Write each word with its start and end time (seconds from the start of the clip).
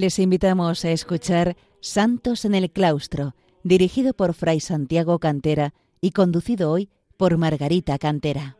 Les 0.00 0.18
invitamos 0.18 0.82
a 0.86 0.92
escuchar 0.92 1.58
Santos 1.82 2.46
en 2.46 2.54
el 2.54 2.70
Claustro, 2.70 3.34
dirigido 3.64 4.14
por 4.14 4.32
Fray 4.32 4.58
Santiago 4.58 5.18
Cantera 5.18 5.74
y 6.00 6.12
conducido 6.12 6.70
hoy 6.70 6.88
por 7.18 7.36
Margarita 7.36 7.98
Cantera. 7.98 8.56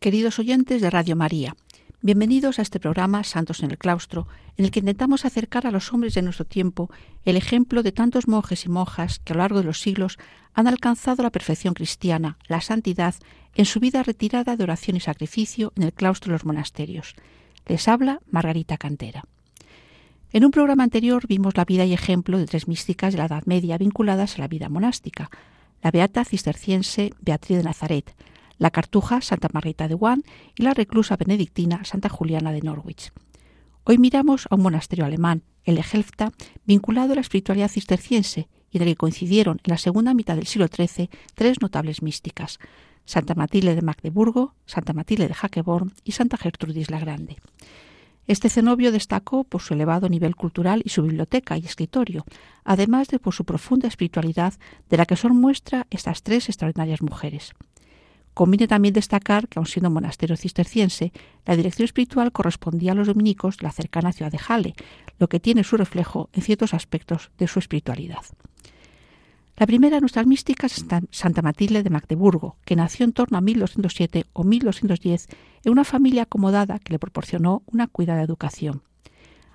Queridos 0.00 0.38
oyentes 0.38 0.80
de 0.80 0.88
Radio 0.88 1.14
María, 1.14 1.54
bienvenidos 2.00 2.58
a 2.58 2.62
este 2.62 2.78
programa 2.78 3.24
Santos 3.24 3.62
en 3.62 3.70
el 3.70 3.78
Claustro, 3.78 4.28
en 4.56 4.64
el 4.64 4.70
que 4.70 4.80
intentamos 4.80 5.24
acercar 5.24 5.66
a 5.66 5.70
los 5.70 5.92
hombres 5.92 6.14
de 6.14 6.22
nuestro 6.22 6.44
tiempo 6.44 6.90
el 7.24 7.36
ejemplo 7.36 7.82
de 7.82 7.92
tantos 7.92 8.28
monjes 8.28 8.64
y 8.64 8.68
monjas 8.68 9.18
que 9.18 9.32
a 9.32 9.36
lo 9.36 9.42
largo 9.42 9.58
de 9.58 9.64
los 9.64 9.80
siglos 9.80 10.18
han 10.54 10.68
alcanzado 10.68 11.22
la 11.22 11.30
perfección 11.30 11.74
cristiana, 11.74 12.38
la 12.46 12.60
santidad, 12.60 13.14
en 13.54 13.64
su 13.64 13.80
vida 13.80 14.02
retirada 14.02 14.56
de 14.56 14.62
oración 14.62 14.96
y 14.96 15.00
sacrificio 15.00 15.72
en 15.76 15.82
el 15.82 15.92
claustro 15.92 16.30
de 16.30 16.34
los 16.34 16.44
monasterios. 16.44 17.14
Les 17.66 17.88
habla 17.88 18.20
Margarita 18.30 18.76
Cantera. 18.76 19.24
En 20.32 20.44
un 20.44 20.50
programa 20.50 20.84
anterior 20.84 21.26
vimos 21.26 21.56
la 21.56 21.64
vida 21.64 21.84
y 21.84 21.92
ejemplo 21.92 22.38
de 22.38 22.46
tres 22.46 22.68
místicas 22.68 23.14
de 23.14 23.18
la 23.18 23.26
Edad 23.26 23.42
Media 23.46 23.78
vinculadas 23.78 24.36
a 24.36 24.40
la 24.40 24.48
vida 24.48 24.68
monástica, 24.68 25.30
la 25.82 25.90
beata 25.90 26.24
cisterciense 26.24 27.12
Beatriz 27.20 27.58
de 27.58 27.64
Nazaret, 27.64 28.14
la 28.58 28.70
cartuja 28.70 29.20
Santa 29.20 29.48
Margarita 29.52 29.88
de 29.88 29.94
Juan 29.94 30.22
y 30.56 30.62
la 30.62 30.74
reclusa 30.74 31.16
benedictina 31.16 31.84
Santa 31.84 32.08
Juliana 32.08 32.52
de 32.52 32.60
Norwich. 32.60 33.12
Hoy 33.84 33.98
miramos 33.98 34.46
a 34.50 34.56
un 34.56 34.62
monasterio 34.62 35.04
alemán, 35.04 35.42
el 35.64 35.76
de 35.76 35.84
Helfta, 35.90 36.32
vinculado 36.66 37.12
a 37.12 37.14
la 37.14 37.20
espiritualidad 37.22 37.70
cisterciense 37.70 38.48
y 38.70 38.76
en 38.76 38.82
el 38.82 38.90
que 38.90 38.96
coincidieron 38.96 39.60
en 39.64 39.70
la 39.70 39.78
segunda 39.78 40.12
mitad 40.12 40.36
del 40.36 40.46
siglo 40.46 40.66
XIII 40.68 41.08
tres 41.34 41.62
notables 41.62 42.02
místicas, 42.02 42.58
Santa 43.06 43.34
Matilde 43.34 43.74
de 43.74 43.82
Magdeburgo, 43.82 44.54
Santa 44.66 44.92
Matilde 44.92 45.28
de 45.28 45.34
Hackeborn 45.34 45.94
y 46.04 46.12
Santa 46.12 46.36
Gertrudis 46.36 46.90
la 46.90 47.00
Grande. 47.00 47.38
Este 48.26 48.50
cenobio 48.50 48.92
destacó 48.92 49.44
por 49.44 49.62
su 49.62 49.72
elevado 49.72 50.10
nivel 50.10 50.36
cultural 50.36 50.82
y 50.84 50.90
su 50.90 51.02
biblioteca 51.02 51.56
y 51.56 51.64
escritorio, 51.64 52.26
además 52.62 53.08
de 53.08 53.18
por 53.18 53.32
su 53.32 53.46
profunda 53.46 53.88
espiritualidad 53.88 54.52
de 54.90 54.96
la 54.98 55.06
que 55.06 55.16
son 55.16 55.34
muestra 55.34 55.86
estas 55.88 56.22
tres 56.22 56.50
extraordinarias 56.50 57.00
mujeres. 57.00 57.54
Conviene 58.38 58.68
también 58.68 58.94
destacar 58.94 59.48
que, 59.48 59.58
aun 59.58 59.66
siendo 59.66 59.90
monasterio 59.90 60.36
cisterciense, 60.36 61.10
la 61.44 61.56
dirección 61.56 61.86
espiritual 61.86 62.30
correspondía 62.30 62.92
a 62.92 62.94
los 62.94 63.08
dominicos 63.08 63.56
de 63.56 63.64
la 63.64 63.72
cercana 63.72 64.12
ciudad 64.12 64.30
de 64.30 64.38
Halle, 64.38 64.74
lo 65.18 65.28
que 65.28 65.40
tiene 65.40 65.64
su 65.64 65.76
reflejo 65.76 66.30
en 66.32 66.42
ciertos 66.42 66.72
aspectos 66.72 67.32
de 67.36 67.48
su 67.48 67.58
espiritualidad. 67.58 68.22
La 69.56 69.66
primera 69.66 69.96
de 69.96 70.02
nuestras 70.02 70.24
místicas 70.24 70.78
es 70.78 70.84
Santa 71.10 71.42
Matilde 71.42 71.82
de 71.82 71.90
Magdeburgo, 71.90 72.54
que 72.64 72.76
nació 72.76 73.06
en 73.06 73.12
torno 73.12 73.38
a 73.38 73.40
1207 73.40 74.26
o 74.32 74.44
1210 74.44 75.26
en 75.64 75.72
una 75.72 75.82
familia 75.82 76.22
acomodada 76.22 76.78
que 76.78 76.92
le 76.92 77.00
proporcionó 77.00 77.64
una 77.66 77.88
cuidada 77.88 78.22
educación. 78.22 78.82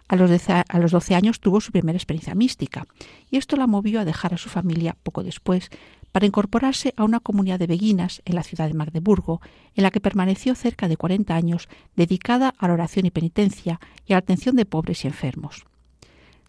A 0.10 0.18
los, 0.18 0.30
a 0.50 0.80
los 0.80 0.92
12 0.92 1.16
años 1.16 1.40
tuvo 1.40 1.62
su 1.62 1.72
primera 1.72 1.96
experiencia 1.96 2.36
mística, 2.36 2.86
y 3.32 3.38
esto 3.38 3.56
la 3.56 3.66
movió 3.66 4.02
a 4.02 4.06
dejar 4.06 4.34
a 4.34 4.38
su 4.38 4.50
familia 4.50 4.98
poco 5.04 5.24
después 5.24 5.70
para 6.14 6.28
incorporarse 6.28 6.94
a 6.96 7.04
una 7.04 7.20
comunidad 7.20 7.58
de 7.58 7.68
beguinas 7.68 8.22
en 8.24 8.36
la 8.36 8.44
ciudad 8.44 8.68
de 8.68 8.76
Magdeburgo, 8.76 9.42
en 9.76 9.84
la 9.84 9.90
que 9.90 10.00
permaneció 10.00 10.54
cerca 10.54 10.88
de 10.88 10.96
40 10.96 11.36
años 11.36 11.68
dedicada 11.96 12.54
a 12.60 12.68
la 12.68 12.76
oración 12.76 13.08
y 13.08 13.12
penitencia 13.12 13.82
y 14.06 14.14
a 14.14 14.16
la 14.16 14.20
atención 14.20 14.56
de 14.56 14.66
pobres 14.66 15.04
y 15.04 15.08
enfermos. 15.08 15.66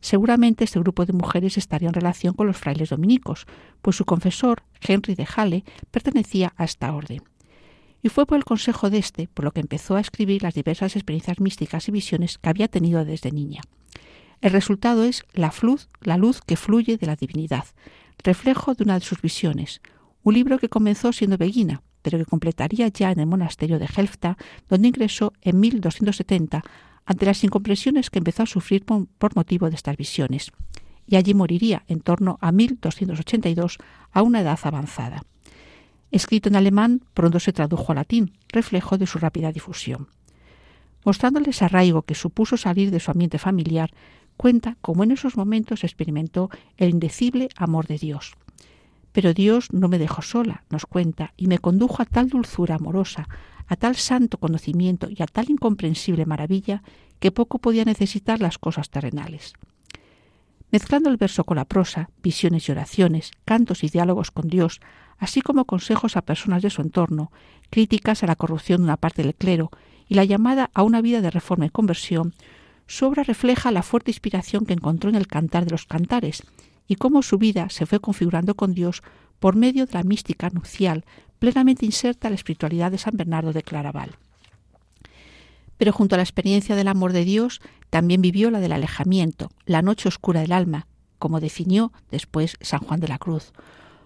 Seguramente 0.02 0.64
este 0.64 0.80
grupo 0.80 1.06
de 1.06 1.14
mujeres 1.14 1.56
estaría 1.56 1.88
en 1.88 1.94
relación 1.94 2.34
con 2.34 2.46
los 2.46 2.58
frailes 2.58 2.90
dominicos, 2.90 3.46
pues 3.80 3.96
su 3.96 4.04
confesor, 4.04 4.62
Henry 4.82 5.14
de 5.14 5.24
Halle, 5.24 5.64
pertenecía 5.90 6.52
a 6.58 6.64
esta 6.64 6.94
orden. 6.94 7.22
Y 8.02 8.10
fue 8.10 8.26
por 8.26 8.36
el 8.36 8.44
consejo 8.44 8.90
de 8.90 8.98
éste 8.98 9.28
por 9.32 9.46
lo 9.46 9.52
que 9.52 9.60
empezó 9.60 9.96
a 9.96 10.00
escribir 10.00 10.42
las 10.42 10.52
diversas 10.52 10.94
experiencias 10.94 11.40
místicas 11.40 11.88
y 11.88 11.92
visiones 11.92 12.36
que 12.36 12.50
había 12.50 12.68
tenido 12.68 13.06
desde 13.06 13.32
niña. 13.32 13.62
El 14.42 14.52
resultado 14.52 15.04
es 15.04 15.24
la, 15.32 15.50
la 16.02 16.18
luz 16.18 16.42
que 16.42 16.56
fluye 16.58 16.98
de 16.98 17.06
la 17.06 17.16
divinidad, 17.16 17.64
reflejo 18.22 18.74
de 18.74 18.84
una 18.84 18.98
de 18.98 19.04
sus 19.04 19.20
visiones, 19.20 19.80
un 20.22 20.34
libro 20.34 20.58
que 20.58 20.68
comenzó 20.68 21.12
siendo 21.12 21.38
beguina, 21.38 21.82
pero 22.02 22.18
que 22.18 22.24
completaría 22.24 22.88
ya 22.88 23.10
en 23.10 23.20
el 23.20 23.26
monasterio 23.26 23.78
de 23.78 23.88
Helfta, 23.94 24.36
donde 24.68 24.88
ingresó 24.88 25.32
en 25.40 25.60
1270 25.60 26.62
ante 27.06 27.26
las 27.26 27.44
incomprensiones 27.44 28.10
que 28.10 28.18
empezó 28.18 28.42
a 28.42 28.46
sufrir 28.46 28.84
por 28.84 29.36
motivo 29.36 29.68
de 29.68 29.76
estas 29.76 29.96
visiones, 29.96 30.52
y 31.06 31.16
allí 31.16 31.34
moriría 31.34 31.84
en 31.88 32.00
torno 32.00 32.38
a 32.40 32.52
1282 32.52 33.78
a 34.12 34.22
una 34.22 34.40
edad 34.40 34.58
avanzada. 34.62 35.22
Escrito 36.10 36.48
en 36.48 36.56
alemán, 36.56 37.02
pronto 37.12 37.40
se 37.40 37.52
tradujo 37.52 37.92
a 37.92 37.96
latín, 37.96 38.32
reflejo 38.48 38.98
de 38.98 39.06
su 39.06 39.18
rápida 39.18 39.52
difusión. 39.52 40.08
Mostrándoles 41.04 41.60
arraigo 41.60 42.02
que 42.02 42.14
supuso 42.14 42.56
salir 42.56 42.90
de 42.90 43.00
su 43.00 43.10
ambiente 43.10 43.38
familiar, 43.38 43.90
cuenta 44.36 44.76
cómo 44.80 45.04
en 45.04 45.10
esos 45.10 45.36
momentos 45.36 45.84
experimentó 45.84 46.50
el 46.76 46.90
indecible 46.90 47.48
amor 47.56 47.86
de 47.86 47.98
Dios. 47.98 48.34
Pero 49.12 49.32
Dios 49.32 49.72
no 49.72 49.88
me 49.88 49.98
dejó 49.98 50.22
sola, 50.22 50.64
nos 50.70 50.86
cuenta, 50.86 51.32
y 51.36 51.46
me 51.46 51.58
condujo 51.58 52.02
a 52.02 52.04
tal 52.04 52.28
dulzura 52.28 52.76
amorosa, 52.76 53.28
a 53.66 53.76
tal 53.76 53.96
santo 53.96 54.38
conocimiento 54.38 55.08
y 55.08 55.22
a 55.22 55.26
tal 55.26 55.50
incomprensible 55.50 56.26
maravilla 56.26 56.82
que 57.20 57.30
poco 57.30 57.58
podía 57.58 57.84
necesitar 57.84 58.40
las 58.40 58.58
cosas 58.58 58.90
terrenales. 58.90 59.54
Mezclando 60.70 61.08
el 61.08 61.16
verso 61.16 61.44
con 61.44 61.56
la 61.56 61.64
prosa, 61.64 62.10
visiones 62.22 62.68
y 62.68 62.72
oraciones, 62.72 63.30
cantos 63.44 63.84
y 63.84 63.88
diálogos 63.88 64.32
con 64.32 64.48
Dios, 64.48 64.80
así 65.18 65.40
como 65.40 65.66
consejos 65.66 66.16
a 66.16 66.22
personas 66.22 66.62
de 66.62 66.70
su 66.70 66.82
entorno, 66.82 67.30
críticas 67.70 68.22
a 68.22 68.26
la 68.26 68.36
corrupción 68.36 68.78
de 68.78 68.84
una 68.84 68.96
parte 68.96 69.22
del 69.22 69.34
clero 69.34 69.70
y 70.08 70.14
la 70.14 70.24
llamada 70.24 70.70
a 70.74 70.82
una 70.82 71.00
vida 71.00 71.20
de 71.20 71.30
reforma 71.30 71.66
y 71.66 71.70
conversión, 71.70 72.34
su 72.86 73.06
obra 73.06 73.22
refleja 73.22 73.70
la 73.70 73.82
fuerte 73.82 74.10
inspiración 74.10 74.66
que 74.66 74.74
encontró 74.74 75.10
en 75.10 75.16
el 75.16 75.26
cantar 75.26 75.64
de 75.64 75.70
los 75.70 75.86
cantares 75.86 76.42
y 76.86 76.96
cómo 76.96 77.22
su 77.22 77.38
vida 77.38 77.68
se 77.70 77.86
fue 77.86 78.00
configurando 78.00 78.54
con 78.54 78.74
Dios 78.74 79.02
por 79.40 79.56
medio 79.56 79.86
de 79.86 79.94
la 79.94 80.02
mística 80.02 80.50
nupcial 80.50 81.04
plenamente 81.38 81.86
inserta 81.86 82.28
en 82.28 82.32
la 82.32 82.36
espiritualidad 82.36 82.90
de 82.90 82.98
San 82.98 83.16
Bernardo 83.16 83.52
de 83.52 83.62
Claraval. 83.62 84.16
Pero 85.76 85.92
junto 85.92 86.14
a 86.14 86.18
la 86.18 86.22
experiencia 86.22 86.76
del 86.76 86.88
amor 86.88 87.12
de 87.12 87.24
Dios, 87.24 87.60
también 87.90 88.22
vivió 88.22 88.50
la 88.50 88.60
del 88.60 88.72
alejamiento, 88.72 89.50
la 89.66 89.82
noche 89.82 90.08
oscura 90.08 90.40
del 90.40 90.52
alma, 90.52 90.86
como 91.18 91.40
definió 91.40 91.92
después 92.10 92.56
San 92.60 92.80
Juan 92.80 93.00
de 93.00 93.08
la 93.08 93.18
Cruz. 93.18 93.52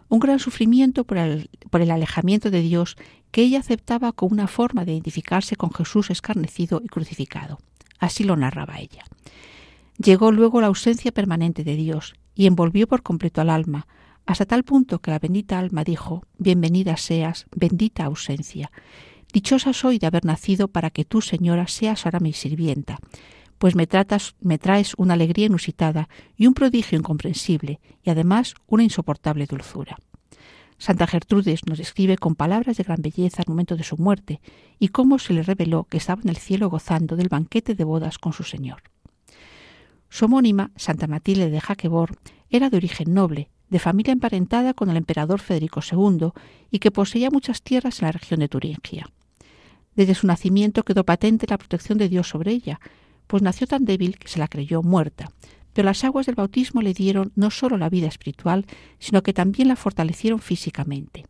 Un 0.09 0.21
gran 0.21 0.38
sufrimiento 0.38 1.05
por 1.05 1.19
el, 1.19 1.50
por 1.71 1.83
el 1.83 1.91
alejamiento 1.91 2.50
de 2.50 2.62
Dios 2.62 2.97
que 3.31 3.43
ella 3.43 3.61
aceptaba 3.61 4.12
como 4.12 4.33
una 4.33 4.47
forma 4.47 4.84
de 4.84 4.93
identificarse 4.93 5.56
con 5.56 5.72
Jesús 5.72 6.11
escarnecido 6.11 6.81
y 6.83 6.88
crucificado. 6.88 7.59
Así 7.98 8.25
lo 8.25 8.36
narraba 8.36 8.78
ella. 8.78 9.04
Llegó 9.97 10.31
luego 10.31 10.60
la 10.60 10.69
ausencia 10.69 11.12
permanente 11.12 11.64
de 11.64 11.76
Dios 11.76 12.14
y 12.34 12.47
envolvió 12.47 12.86
por 12.86 13.03
completo 13.03 13.41
al 13.41 13.50
alma, 13.50 13.86
hasta 14.26 14.46
tal 14.46 14.62
punto 14.62 15.00
que 15.00 15.11
la 15.11 15.19
bendita 15.19 15.58
alma 15.58 15.84
dijo, 15.84 16.23
Bienvenida 16.38 16.96
seas, 16.96 17.46
bendita 17.56 18.05
ausencia. 18.05 18.70
Dichosa 19.32 19.73
soy 19.73 19.99
de 19.99 20.06
haber 20.06 20.25
nacido 20.25 20.69
para 20.69 20.90
que 20.90 21.05
tú, 21.05 21.20
Señora, 21.20 21.67
seas 21.67 22.06
ahora 22.06 22.20
mi 22.20 22.32
sirvienta, 22.32 22.99
pues 23.58 23.75
me, 23.75 23.87
tratas, 23.87 24.37
me 24.40 24.58
traes 24.58 24.94
una 24.96 25.14
alegría 25.14 25.46
inusitada 25.46 26.08
y 26.37 26.46
un 26.46 26.55
prodigio 26.55 26.99
incomprensible, 26.99 27.81
y 28.05 28.11
además 28.11 28.55
una 28.67 28.84
insoportable 28.84 29.46
dulzura. 29.46 29.99
Santa 30.78 31.08
Gertrudes 31.08 31.66
nos 31.66 31.78
describe 31.78 32.16
con 32.16 32.36
palabras 32.36 32.76
de 32.76 32.84
gran 32.84 33.02
belleza 33.02 33.42
el 33.42 33.48
momento 33.48 33.76
de 33.76 33.82
su 33.82 33.96
muerte 33.96 34.40
y 34.78 34.88
cómo 34.88 35.19
se 35.19 35.32
le 35.32 35.42
reveló 35.42 35.84
que 35.84 35.96
estaba 35.96 36.22
en 36.22 36.28
el 36.28 36.36
cielo 36.36 36.70
gozando 36.70 37.16
del 37.16 37.28
banquete 37.28 37.75
de 37.75 37.84
bodas 37.84 38.19
con 38.19 38.32
su 38.32 38.44
Señor. 38.44 38.82
Su 40.08 40.26
homónima, 40.26 40.70
Santa 40.76 41.08
Matilde 41.08 41.50
de 41.50 41.60
Jaquebor, 41.60 42.16
era 42.48 42.70
de 42.70 42.76
origen 42.76 43.12
noble, 43.12 43.50
de 43.69 43.80
familia 43.80 44.12
emparentada 44.12 44.72
con 44.72 44.88
el 44.88 44.96
emperador 44.96 45.40
Federico 45.40 45.80
II 45.80 46.30
y 46.70 46.78
que 46.78 46.92
poseía 46.92 47.30
muchas 47.30 47.60
tierras 47.60 48.00
en 48.00 48.06
la 48.06 48.12
región 48.12 48.40
de 48.40 48.48
Turingia. 48.48 49.10
Desde 49.96 50.14
su 50.14 50.26
nacimiento 50.28 50.84
quedó 50.84 51.04
patente 51.04 51.46
la 51.48 51.58
protección 51.58 51.98
de 51.98 52.08
Dios 52.08 52.28
sobre 52.28 52.52
ella, 52.52 52.80
pues 53.26 53.42
nació 53.42 53.66
tan 53.66 53.84
débil 53.84 54.16
que 54.16 54.28
se 54.28 54.38
la 54.38 54.48
creyó 54.48 54.82
muerta, 54.82 55.32
pero 55.73 55.87
las 55.87 56.05
aguas 56.05 56.26
del 56.26 56.35
bautismo 56.35 56.82
le 56.82 56.94
dieron 56.94 57.32
no 57.37 57.50
solo 57.50 57.76
la 57.76 57.88
vida 57.88 58.09
espiritual, 58.09 58.67
sino 58.99 59.23
que 59.23 59.32
también 59.32 59.69
la 59.69 59.76
fortalecieron 59.76 60.41
físicamente. 60.41 61.25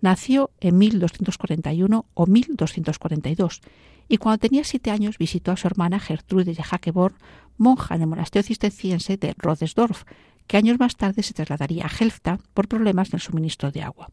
Nació 0.00 0.50
en 0.60 0.78
1241 0.78 2.06
o 2.12 2.26
1242 2.26 3.60
y 4.08 4.18
cuando 4.18 4.38
tenía 4.38 4.64
siete 4.64 4.90
años 4.90 5.18
visitó 5.18 5.52
a 5.52 5.56
su 5.56 5.66
hermana 5.66 5.98
Gertrude 5.98 6.54
de 6.54 6.62
Hackeborn, 6.62 7.16
monja 7.56 7.94
en 7.94 8.02
el 8.02 8.08
monasterio 8.08 8.46
cisterciense 8.46 9.16
de 9.16 9.34
Rodesdorf, 9.36 10.04
que 10.46 10.56
años 10.56 10.78
más 10.78 10.96
tarde 10.96 11.22
se 11.22 11.34
trasladaría 11.34 11.86
a 11.86 11.90
Helfta 11.90 12.38
por 12.54 12.68
problemas 12.68 13.08
en 13.08 13.16
el 13.16 13.20
suministro 13.20 13.72
de 13.72 13.82
agua. 13.82 14.08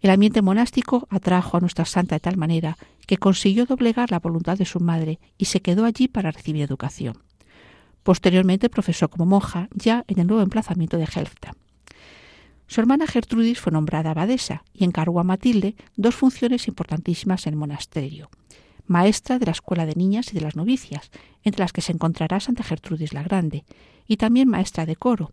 El 0.00 0.10
ambiente 0.10 0.42
monástico 0.42 1.06
atrajo 1.10 1.56
a 1.56 1.60
nuestra 1.60 1.84
santa 1.84 2.16
de 2.16 2.20
tal 2.20 2.36
manera 2.36 2.76
que 3.06 3.18
consiguió 3.18 3.66
doblegar 3.66 4.10
la 4.10 4.18
voluntad 4.18 4.58
de 4.58 4.64
su 4.64 4.80
madre 4.80 5.20
y 5.38 5.46
se 5.46 5.62
quedó 5.62 5.84
allí 5.84 6.08
para 6.08 6.30
recibir 6.30 6.62
educación. 6.62 7.18
Posteriormente 8.02 8.68
profesó 8.68 9.08
como 9.08 9.26
monja 9.26 9.68
ya 9.74 10.04
en 10.08 10.18
el 10.18 10.26
nuevo 10.26 10.42
emplazamiento 10.42 10.96
de 10.96 11.04
Helfta. 11.04 11.54
Su 12.66 12.80
hermana 12.80 13.06
Gertrudis 13.06 13.60
fue 13.60 13.72
nombrada 13.72 14.12
abadesa 14.12 14.64
y 14.72 14.84
encargó 14.84 15.20
a 15.20 15.24
Matilde 15.24 15.76
dos 15.96 16.14
funciones 16.14 16.68
importantísimas 16.68 17.46
en 17.46 17.54
el 17.54 17.58
monasterio. 17.58 18.30
Maestra 18.86 19.38
de 19.38 19.46
la 19.46 19.52
escuela 19.52 19.86
de 19.86 19.94
niñas 19.94 20.32
y 20.32 20.34
de 20.34 20.40
las 20.40 20.56
novicias, 20.56 21.10
entre 21.44 21.60
las 21.60 21.72
que 21.72 21.82
se 21.82 21.92
encontrará 21.92 22.40
Santa 22.40 22.64
Gertrudis 22.64 23.12
la 23.12 23.22
Grande, 23.22 23.64
y 24.08 24.16
también 24.16 24.48
maestra 24.48 24.86
de 24.86 24.96
coro, 24.96 25.32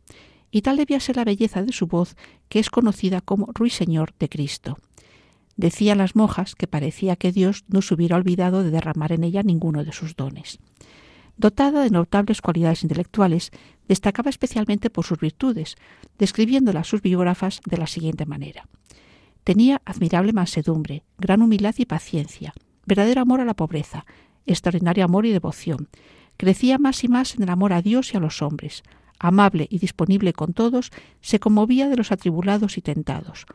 y 0.51 0.62
tal 0.62 0.77
debía 0.77 1.00
ser 1.00 1.16
la 1.16 1.24
belleza 1.24 1.63
de 1.63 1.71
su 1.71 1.88
voz 1.88 2.16
que 2.50 2.60
es 2.60 2.69
conocida 2.69 3.21
como 3.21 3.48
Ruiseñor 3.54 4.13
de 4.19 4.30
Cristo. 4.30 4.77
Decían 5.56 5.98
las 5.98 6.16
monjas 6.16 6.56
que 6.56 6.68
parecía 6.68 7.16
que 7.16 7.31
Dios 7.31 7.66
no 7.68 7.81
se 7.81 7.94
hubiera 7.94 8.16
olvidado 8.16 8.63
de 8.63 8.71
derramar 8.71 9.12
en 9.12 9.24
ella 9.24 9.44
ninguno 9.44 9.83
de 9.83 9.92
sus 9.92 10.16
dones. 10.16 10.60
Dotada 11.39 11.83
de 11.83 11.89
notables 11.89 12.41
cualidades 12.41 12.83
intelectuales, 12.83 13.51
destacaba 13.88 14.30
especialmente 14.30 14.89
por 14.89 15.06
sus 15.06 15.21
virtudes, 15.21 15.77
describiéndolas 16.18 16.86
sus 16.86 17.01
biógrafas 17.01 17.62
de 17.65 17.77
la 17.77 17.88
siguiente 17.88 18.25
manera. 18.25 18.68
Tenía 19.45 19.81
admirable 19.86 20.33
mansedumbre, 20.33 21.03
gran 21.18 21.41
humildad 21.41 21.75
y 21.77 21.86
paciencia, 21.86 22.53
verdadero 22.86 23.21
amor 23.21 23.39
a 23.39 23.45
la 23.45 23.53
pobreza, 23.53 24.06
extraordinario 24.45 25.06
amor 25.06 25.25
y 25.25 25.31
devoción. 25.31 25.88
Crecía 26.36 26.77
más 26.77 27.06
y 27.06 27.07
más 27.07 27.36
en 27.36 27.44
el 27.44 27.50
amor 27.50 27.71
a 27.71 27.81
Dios 27.81 28.13
y 28.13 28.18
a 28.18 28.19
los 28.19 28.42
hombres. 28.42 28.83
Amable 29.18 29.65
y 29.69 29.80
disponible 29.80 30.33
con 30.33 30.51
todos, 30.51 30.92
se 31.21 31.39
conmovía 31.39 31.88
de 31.88 31.95
los 31.95 32.12
atribulados 32.12 32.77
y 32.77 32.81
tentados. 32.81 33.45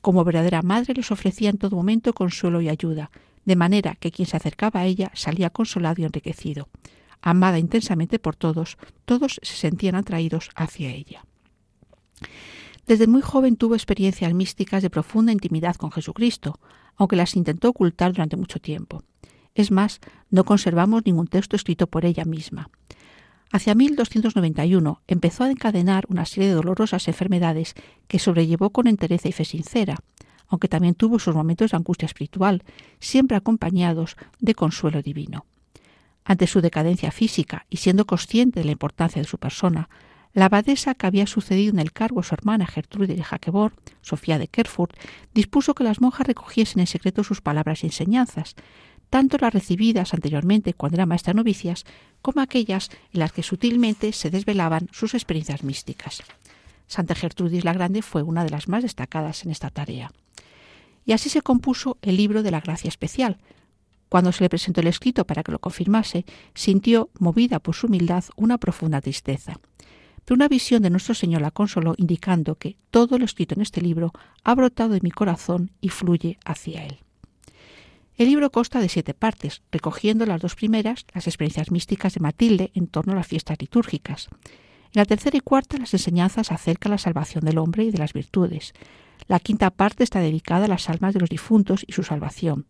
Como 0.00 0.24
verdadera 0.24 0.62
madre 0.62 0.94
les 0.94 1.10
ofrecía 1.10 1.50
en 1.50 1.58
todo 1.58 1.76
momento 1.76 2.14
consuelo 2.14 2.62
y 2.62 2.70
ayuda, 2.70 3.10
de 3.44 3.56
manera 3.56 3.96
que 3.96 4.10
quien 4.10 4.26
se 4.26 4.38
acercaba 4.38 4.80
a 4.80 4.86
ella 4.86 5.10
salía 5.12 5.50
consolado 5.50 6.00
y 6.00 6.06
enriquecido 6.06 6.70
amada 7.24 7.58
intensamente 7.58 8.18
por 8.18 8.36
todos, 8.36 8.76
todos 9.04 9.40
se 9.42 9.56
sentían 9.56 9.94
atraídos 9.94 10.50
hacia 10.54 10.90
ella. 10.90 11.24
Desde 12.86 13.06
muy 13.06 13.22
joven 13.22 13.56
tuvo 13.56 13.74
experiencias 13.74 14.34
místicas 14.34 14.82
de 14.82 14.90
profunda 14.90 15.32
intimidad 15.32 15.76
con 15.76 15.90
Jesucristo, 15.90 16.60
aunque 16.96 17.16
las 17.16 17.34
intentó 17.34 17.70
ocultar 17.70 18.12
durante 18.12 18.36
mucho 18.36 18.60
tiempo. 18.60 19.02
Es 19.54 19.70
más, 19.70 20.00
no 20.30 20.44
conservamos 20.44 21.06
ningún 21.06 21.26
texto 21.26 21.56
escrito 21.56 21.86
por 21.86 22.04
ella 22.04 22.24
misma. 22.24 22.68
Hacia 23.50 23.74
1291 23.74 25.00
empezó 25.06 25.44
a 25.44 25.50
encadenar 25.50 26.04
una 26.08 26.26
serie 26.26 26.48
de 26.48 26.56
dolorosas 26.56 27.08
enfermedades 27.08 27.74
que 28.06 28.18
sobrellevó 28.18 28.70
con 28.70 28.86
entereza 28.86 29.28
y 29.28 29.32
fe 29.32 29.44
sincera, 29.44 29.96
aunque 30.48 30.68
también 30.68 30.94
tuvo 30.94 31.18
sus 31.18 31.34
momentos 31.34 31.70
de 31.70 31.76
angustia 31.78 32.06
espiritual, 32.06 32.64
siempre 32.98 33.36
acompañados 33.36 34.16
de 34.40 34.54
consuelo 34.54 35.00
divino. 35.02 35.46
Ante 36.24 36.46
su 36.46 36.60
decadencia 36.60 37.10
física 37.10 37.66
y 37.68 37.76
siendo 37.76 38.06
consciente 38.06 38.60
de 38.60 38.66
la 38.66 38.72
importancia 38.72 39.20
de 39.20 39.28
su 39.28 39.38
persona, 39.38 39.88
la 40.32 40.46
abadesa 40.46 40.94
que 40.94 41.06
había 41.06 41.26
sucedido 41.26 41.72
en 41.72 41.78
el 41.78 41.92
cargo 41.92 42.20
a 42.20 42.24
su 42.24 42.34
hermana 42.34 42.66
Gertrude 42.66 43.14
de 43.14 43.22
Jaquebor, 43.22 43.72
Sofía 44.00 44.38
de 44.38 44.48
Kerfurt, 44.48 44.96
dispuso 45.32 45.74
que 45.74 45.84
las 45.84 46.00
monjas 46.00 46.26
recogiesen 46.26 46.80
en 46.80 46.86
secreto 46.88 47.22
sus 47.22 47.40
palabras 47.40 47.84
y 47.84 47.86
enseñanzas, 47.86 48.56
tanto 49.10 49.36
las 49.40 49.54
recibidas 49.54 50.12
anteriormente 50.12 50.74
cuando 50.74 50.96
era 50.96 51.06
maestra 51.06 51.34
novicias, 51.34 51.84
como 52.20 52.40
aquellas 52.40 52.90
en 53.12 53.20
las 53.20 53.32
que 53.32 53.44
sutilmente 53.44 54.12
se 54.12 54.30
desvelaban 54.30 54.88
sus 54.92 55.14
experiencias 55.14 55.62
místicas. 55.62 56.24
Santa 56.88 57.14
Gertrudis 57.14 57.64
la 57.64 57.72
Grande 57.72 58.02
fue 58.02 58.22
una 58.22 58.42
de 58.42 58.50
las 58.50 58.66
más 58.66 58.82
destacadas 58.82 59.44
en 59.44 59.52
esta 59.52 59.70
tarea. 59.70 60.10
Y 61.06 61.12
así 61.12 61.28
se 61.28 61.42
compuso 61.42 61.98
el 62.02 62.16
libro 62.16 62.42
de 62.42 62.50
la 62.50 62.60
Gracia 62.60 62.88
Especial, 62.88 63.38
cuando 64.14 64.30
se 64.30 64.44
le 64.44 64.48
presentó 64.48 64.80
el 64.80 64.86
escrito 64.86 65.26
para 65.26 65.42
que 65.42 65.50
lo 65.50 65.58
confirmase, 65.58 66.24
sintió, 66.54 67.10
movida 67.18 67.58
por 67.58 67.74
su 67.74 67.88
humildad, 67.88 68.22
una 68.36 68.58
profunda 68.58 69.00
tristeza. 69.00 69.58
Pero 70.24 70.36
una 70.36 70.46
visión 70.46 70.84
de 70.84 70.90
nuestro 70.90 71.16
Señor 71.16 71.42
la 71.42 71.50
consoló, 71.50 71.94
indicando 71.96 72.54
que 72.54 72.76
todo 72.92 73.18
lo 73.18 73.24
escrito 73.24 73.56
en 73.56 73.62
este 73.62 73.80
libro 73.80 74.12
ha 74.44 74.54
brotado 74.54 74.90
de 74.90 75.00
mi 75.00 75.10
corazón 75.10 75.72
y 75.80 75.88
fluye 75.88 76.38
hacia 76.44 76.84
él. 76.84 77.00
El 78.16 78.28
libro 78.28 78.52
consta 78.52 78.78
de 78.78 78.88
siete 78.88 79.14
partes, 79.14 79.62
recogiendo 79.72 80.26
las 80.26 80.40
dos 80.40 80.54
primeras, 80.54 81.06
las 81.12 81.26
experiencias 81.26 81.72
místicas 81.72 82.14
de 82.14 82.20
Matilde 82.20 82.70
en 82.74 82.86
torno 82.86 83.14
a 83.14 83.16
las 83.16 83.26
fiestas 83.26 83.56
litúrgicas. 83.58 84.28
En 84.92 85.00
la 85.00 85.06
tercera 85.06 85.36
y 85.36 85.40
cuarta, 85.40 85.76
las 85.76 85.92
enseñanzas 85.92 86.52
acerca 86.52 86.88
de 86.88 86.94
la 86.94 86.98
salvación 86.98 87.44
del 87.44 87.58
hombre 87.58 87.82
y 87.82 87.90
de 87.90 87.98
las 87.98 88.12
virtudes. 88.12 88.74
La 89.26 89.40
quinta 89.40 89.70
parte 89.70 90.04
está 90.04 90.20
dedicada 90.20 90.66
a 90.66 90.68
las 90.68 90.88
almas 90.88 91.14
de 91.14 91.20
los 91.20 91.30
difuntos 91.30 91.84
y 91.84 91.94
su 91.94 92.04
salvación. 92.04 92.66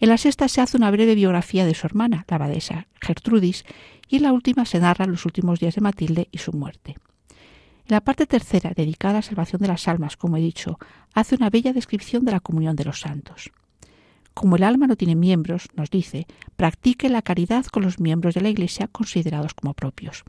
En 0.00 0.08
la 0.08 0.16
sexta 0.16 0.48
se 0.48 0.62
hace 0.62 0.78
una 0.78 0.90
breve 0.90 1.14
biografía 1.14 1.66
de 1.66 1.74
su 1.74 1.86
hermana, 1.86 2.24
la 2.26 2.36
abadesa 2.36 2.86
Gertrudis, 3.02 3.64
y 4.08 4.16
en 4.16 4.22
la 4.22 4.32
última 4.32 4.64
se 4.64 4.80
narra 4.80 5.04
los 5.04 5.26
últimos 5.26 5.60
días 5.60 5.74
de 5.74 5.82
Matilde 5.82 6.28
y 6.32 6.38
su 6.38 6.52
muerte. 6.52 6.96
En 7.28 7.94
la 7.96 8.00
parte 8.00 8.26
tercera, 8.26 8.72
dedicada 8.74 9.14
a 9.14 9.16
la 9.18 9.22
salvación 9.22 9.60
de 9.60 9.68
las 9.68 9.88
almas, 9.88 10.16
como 10.16 10.38
he 10.38 10.40
dicho, 10.40 10.78
hace 11.12 11.34
una 11.34 11.50
bella 11.50 11.74
descripción 11.74 12.24
de 12.24 12.32
la 12.32 12.40
comunión 12.40 12.76
de 12.76 12.84
los 12.84 13.00
santos. 13.00 13.50
Como 14.32 14.56
el 14.56 14.62
alma 14.62 14.86
no 14.86 14.96
tiene 14.96 15.16
miembros, 15.16 15.68
nos 15.74 15.90
dice, 15.90 16.26
practique 16.56 17.10
la 17.10 17.20
caridad 17.20 17.66
con 17.66 17.82
los 17.82 18.00
miembros 18.00 18.34
de 18.34 18.40
la 18.40 18.48
Iglesia 18.48 18.88
considerados 18.88 19.52
como 19.52 19.74
propios. 19.74 20.24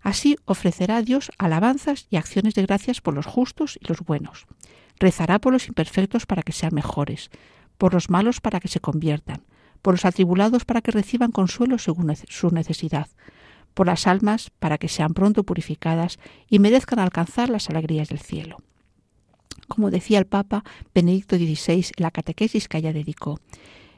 Así 0.00 0.36
ofrecerá 0.44 0.98
a 0.98 1.02
Dios 1.02 1.32
alabanzas 1.38 2.06
y 2.08 2.16
acciones 2.16 2.54
de 2.54 2.62
gracias 2.62 3.00
por 3.00 3.14
los 3.14 3.26
justos 3.26 3.78
y 3.80 3.88
los 3.88 4.00
buenos. 4.00 4.46
Rezará 5.00 5.40
por 5.40 5.52
los 5.52 5.66
imperfectos 5.66 6.26
para 6.26 6.42
que 6.42 6.52
sean 6.52 6.74
mejores, 6.74 7.30
por 7.82 7.94
los 7.94 8.10
malos 8.10 8.40
para 8.40 8.60
que 8.60 8.68
se 8.68 8.78
conviertan, 8.78 9.42
por 9.82 9.94
los 9.94 10.04
atribulados 10.04 10.64
para 10.64 10.82
que 10.82 10.92
reciban 10.92 11.32
consuelo 11.32 11.78
según 11.78 12.14
su 12.28 12.50
necesidad, 12.50 13.08
por 13.74 13.88
las 13.88 14.06
almas 14.06 14.50
para 14.60 14.78
que 14.78 14.86
sean 14.86 15.14
pronto 15.14 15.42
purificadas 15.42 16.20
y 16.48 16.60
merezcan 16.60 17.00
alcanzar 17.00 17.50
las 17.50 17.68
alegrías 17.70 18.08
del 18.08 18.20
cielo. 18.20 18.58
Como 19.66 19.90
decía 19.90 20.20
el 20.20 20.26
Papa 20.26 20.62
Benedicto 20.94 21.34
XVI 21.34 21.86
en 21.96 22.02
la 22.04 22.12
catequesis 22.12 22.68
que 22.68 22.78
ella 22.78 22.92
dedicó, 22.92 23.40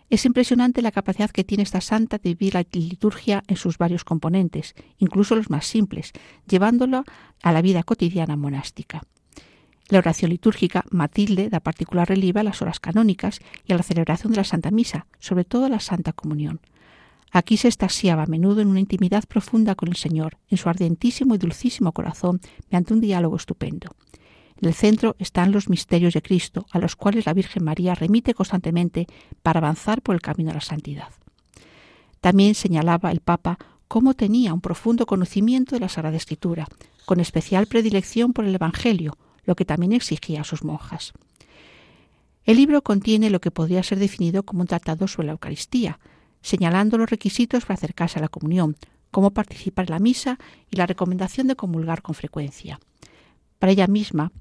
es 0.08 0.24
impresionante 0.24 0.80
la 0.80 0.90
capacidad 0.90 1.30
que 1.30 1.44
tiene 1.44 1.62
esta 1.62 1.82
santa 1.82 2.16
de 2.16 2.30
vivir 2.30 2.54
la 2.54 2.64
liturgia 2.72 3.42
en 3.48 3.56
sus 3.56 3.76
varios 3.76 4.02
componentes, 4.02 4.74
incluso 4.96 5.36
los 5.36 5.50
más 5.50 5.66
simples, 5.66 6.12
llevándolo 6.48 7.04
a 7.42 7.52
la 7.52 7.60
vida 7.60 7.82
cotidiana 7.82 8.34
monástica. 8.36 9.02
La 9.94 10.00
oración 10.00 10.32
litúrgica, 10.32 10.84
Matilde, 10.90 11.48
da 11.48 11.60
particular 11.60 12.08
relieve 12.08 12.40
a 12.40 12.42
las 12.42 12.60
horas 12.62 12.80
canónicas 12.80 13.38
y 13.64 13.72
a 13.72 13.76
la 13.76 13.84
celebración 13.84 14.32
de 14.32 14.38
la 14.38 14.42
Santa 14.42 14.72
Misa, 14.72 15.06
sobre 15.20 15.44
todo 15.44 15.66
a 15.66 15.68
la 15.68 15.78
Santa 15.78 16.12
Comunión. 16.12 16.58
Aquí 17.30 17.56
se 17.56 17.68
estasiaba 17.68 18.24
a 18.24 18.26
menudo 18.26 18.60
en 18.60 18.66
una 18.66 18.80
intimidad 18.80 19.22
profunda 19.28 19.76
con 19.76 19.88
el 19.88 19.94
Señor, 19.94 20.36
en 20.48 20.58
su 20.58 20.68
ardentísimo 20.68 21.36
y 21.36 21.38
dulcísimo 21.38 21.92
corazón, 21.92 22.40
mediante 22.66 22.92
un 22.92 23.00
diálogo 23.02 23.36
estupendo. 23.36 23.94
En 24.60 24.66
el 24.66 24.74
centro 24.74 25.14
están 25.20 25.52
los 25.52 25.68
misterios 25.68 26.12
de 26.12 26.22
Cristo, 26.22 26.66
a 26.72 26.80
los 26.80 26.96
cuales 26.96 27.26
la 27.26 27.32
Virgen 27.32 27.62
María 27.62 27.94
remite 27.94 28.34
constantemente 28.34 29.06
para 29.44 29.58
avanzar 29.58 30.02
por 30.02 30.16
el 30.16 30.20
camino 30.20 30.50
a 30.50 30.54
la 30.54 30.60
santidad. 30.60 31.10
También 32.20 32.56
señalaba 32.56 33.12
el 33.12 33.20
Papa 33.20 33.58
cómo 33.86 34.14
tenía 34.14 34.54
un 34.54 34.60
profundo 34.60 35.06
conocimiento 35.06 35.76
de 35.76 35.82
la 35.82 35.88
Sagrada 35.88 36.16
Escritura, 36.16 36.66
con 37.06 37.20
especial 37.20 37.68
predilección 37.68 38.32
por 38.32 38.44
el 38.44 38.56
Evangelio, 38.56 39.16
lo 39.44 39.54
que 39.54 39.64
también 39.64 39.92
exigía 39.92 40.42
a 40.42 40.44
sus 40.44 40.64
monjas. 40.64 41.12
El 42.44 42.58
libro 42.58 42.82
contiene 42.82 43.30
lo 43.30 43.40
que 43.40 43.50
podría 43.50 43.82
ser 43.82 43.98
definido 43.98 44.42
como 44.42 44.60
un 44.60 44.66
tratado 44.66 45.08
sobre 45.08 45.26
la 45.26 45.32
Eucaristía, 45.32 45.98
señalando 46.42 46.98
los 46.98 47.08
requisitos 47.08 47.64
para 47.64 47.74
acercarse 47.74 48.18
a 48.18 48.22
la 48.22 48.28
comunión, 48.28 48.76
cómo 49.10 49.30
participar 49.30 49.86
en 49.86 49.92
la 49.92 49.98
misa 49.98 50.38
y 50.70 50.76
la 50.76 50.86
recomendación 50.86 51.46
de 51.46 51.56
comulgar 51.56 52.02
con 52.02 52.14
frecuencia. 52.14 52.80
Para 53.58 53.72
ella 53.72 53.86
misma, 53.86 54.32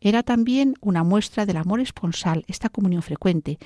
era 0.00 0.22
también 0.22 0.74
una 0.80 1.04
muestra 1.04 1.44
del 1.44 1.58
amor 1.58 1.80
esponsal 1.80 2.44
esta 2.48 2.68
comunión 2.68 3.02
frecuente, 3.02 3.58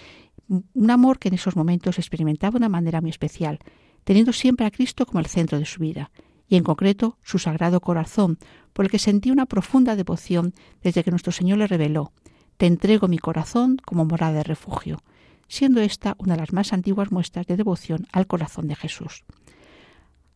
un 0.49 0.91
amor 0.91 1.19
que 1.19 1.29
en 1.29 1.35
esos 1.35 1.57
momentos 1.57 1.99
experimentaba 1.99 2.53
de 2.53 2.59
una 2.59 2.69
manera 2.69 3.01
muy 3.01 3.11
especial, 3.11 3.59
teniendo 4.05 4.33
siempre 4.33 4.67
a 4.67 4.71
Cristo 4.71 5.07
como 5.07 5.21
el 5.21 5.27
centro 5.27 5.59
de 5.59 5.65
su 5.65 5.81
vida, 5.81 6.11
y 6.49 6.57
en 6.57 6.65
concreto 6.65 7.19
su 7.23 7.39
sagrado 7.39 7.81
corazón, 7.81 8.39
por 8.73 8.85
el 8.85 8.91
que 8.91 8.99
sentí 8.99 9.31
una 9.31 9.47
profunda 9.47 9.97
devoción 9.97 10.55
desde 10.83 11.03
que 11.03 11.11
nuestro 11.11 11.33
Señor 11.33 11.59
le 11.59 11.67
reveló, 11.67 12.13
Te 12.57 12.67
entrego 12.67 13.09
mi 13.09 13.19
corazón 13.19 13.79
como 13.85 14.05
morada 14.05 14.39
de 14.39 14.45
refugio, 14.45 15.03
siendo 15.49 15.81
esta 15.81 16.15
una 16.19 16.35
de 16.35 16.41
las 16.41 16.53
más 16.53 16.73
antiguas 16.73 17.11
muestras 17.11 17.47
de 17.47 17.57
devoción 17.57 18.07
al 18.13 18.27
corazón 18.27 18.69
de 18.69 18.77
Jesús. 18.77 19.25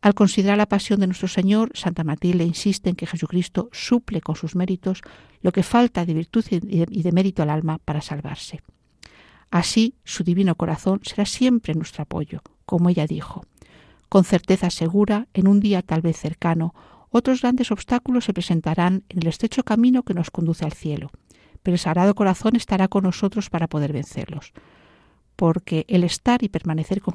Al 0.03 0.15
considerar 0.15 0.57
la 0.57 0.69
pasión 0.69 1.01
de 1.01 1.07
nuestro 1.07 1.29
Señor, 1.29 1.73
Santa 1.75 2.05
Matilde 2.05 2.45
insiste 2.45 2.89
en 2.89 2.97
que 2.97 3.07
Jesucristo 3.07 3.69
suple 3.73 4.23
con 4.23 4.35
sus 4.35 4.57
méritos 4.57 5.03
lo 5.43 5.53
que 5.53 5.63
falta 5.63 6.07
de 6.07 6.15
virtud 6.15 6.45
y 6.51 7.03
de 7.03 7.13
mérito 7.13 7.43
al 7.43 7.51
alma 7.51 7.79
para 7.79 8.01
salvarse. 8.01 8.63
Así, 9.51 9.97
su 10.05 10.25
divino 10.25 10.55
corazón 10.55 11.01
será 11.03 11.27
siempre 11.27 11.75
nuestro 11.75 12.03
apoyo, 12.03 12.43
como 12.65 12.89
ella 12.89 13.07
dijo. 13.07 13.45
Con 14.11 14.25
certeza 14.25 14.71
segura, 14.71 15.29
en 15.35 15.47
un 15.47 15.61
día 15.61 15.83
tal 15.83 16.01
vez 16.03 16.17
cercano, 16.17 16.75
otros 17.11 17.43
grandes 17.43 17.71
obstáculos 17.71 18.25
se 18.25 18.35
presentarán 18.35 19.05
en 19.09 19.21
el 19.21 19.29
estrecho 19.29 19.63
camino 19.63 20.03
que 20.03 20.15
nos 20.15 20.33
conduce 20.33 20.65
al 20.65 20.73
cielo, 20.73 21.13
pero 21.63 21.77
el 21.77 21.79
Sagrado 21.79 22.17
Corazón 22.17 22.57
estará 22.57 22.89
con 22.89 23.05
nosotros 23.05 23.51
para 23.51 23.69
poder 23.69 23.93
vencerlos, 23.93 24.53
porque 25.37 25.85
el 25.87 26.03
estar 26.03 26.43
y 26.43 26.49
permanecer 26.49 27.01
con 27.01 27.15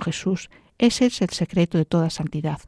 Ese 0.78 1.06
es 1.08 1.22
el 1.22 1.30
secreto 1.32 1.78
de 1.78 1.84
toda 1.84 2.10
santidad. 2.10 2.60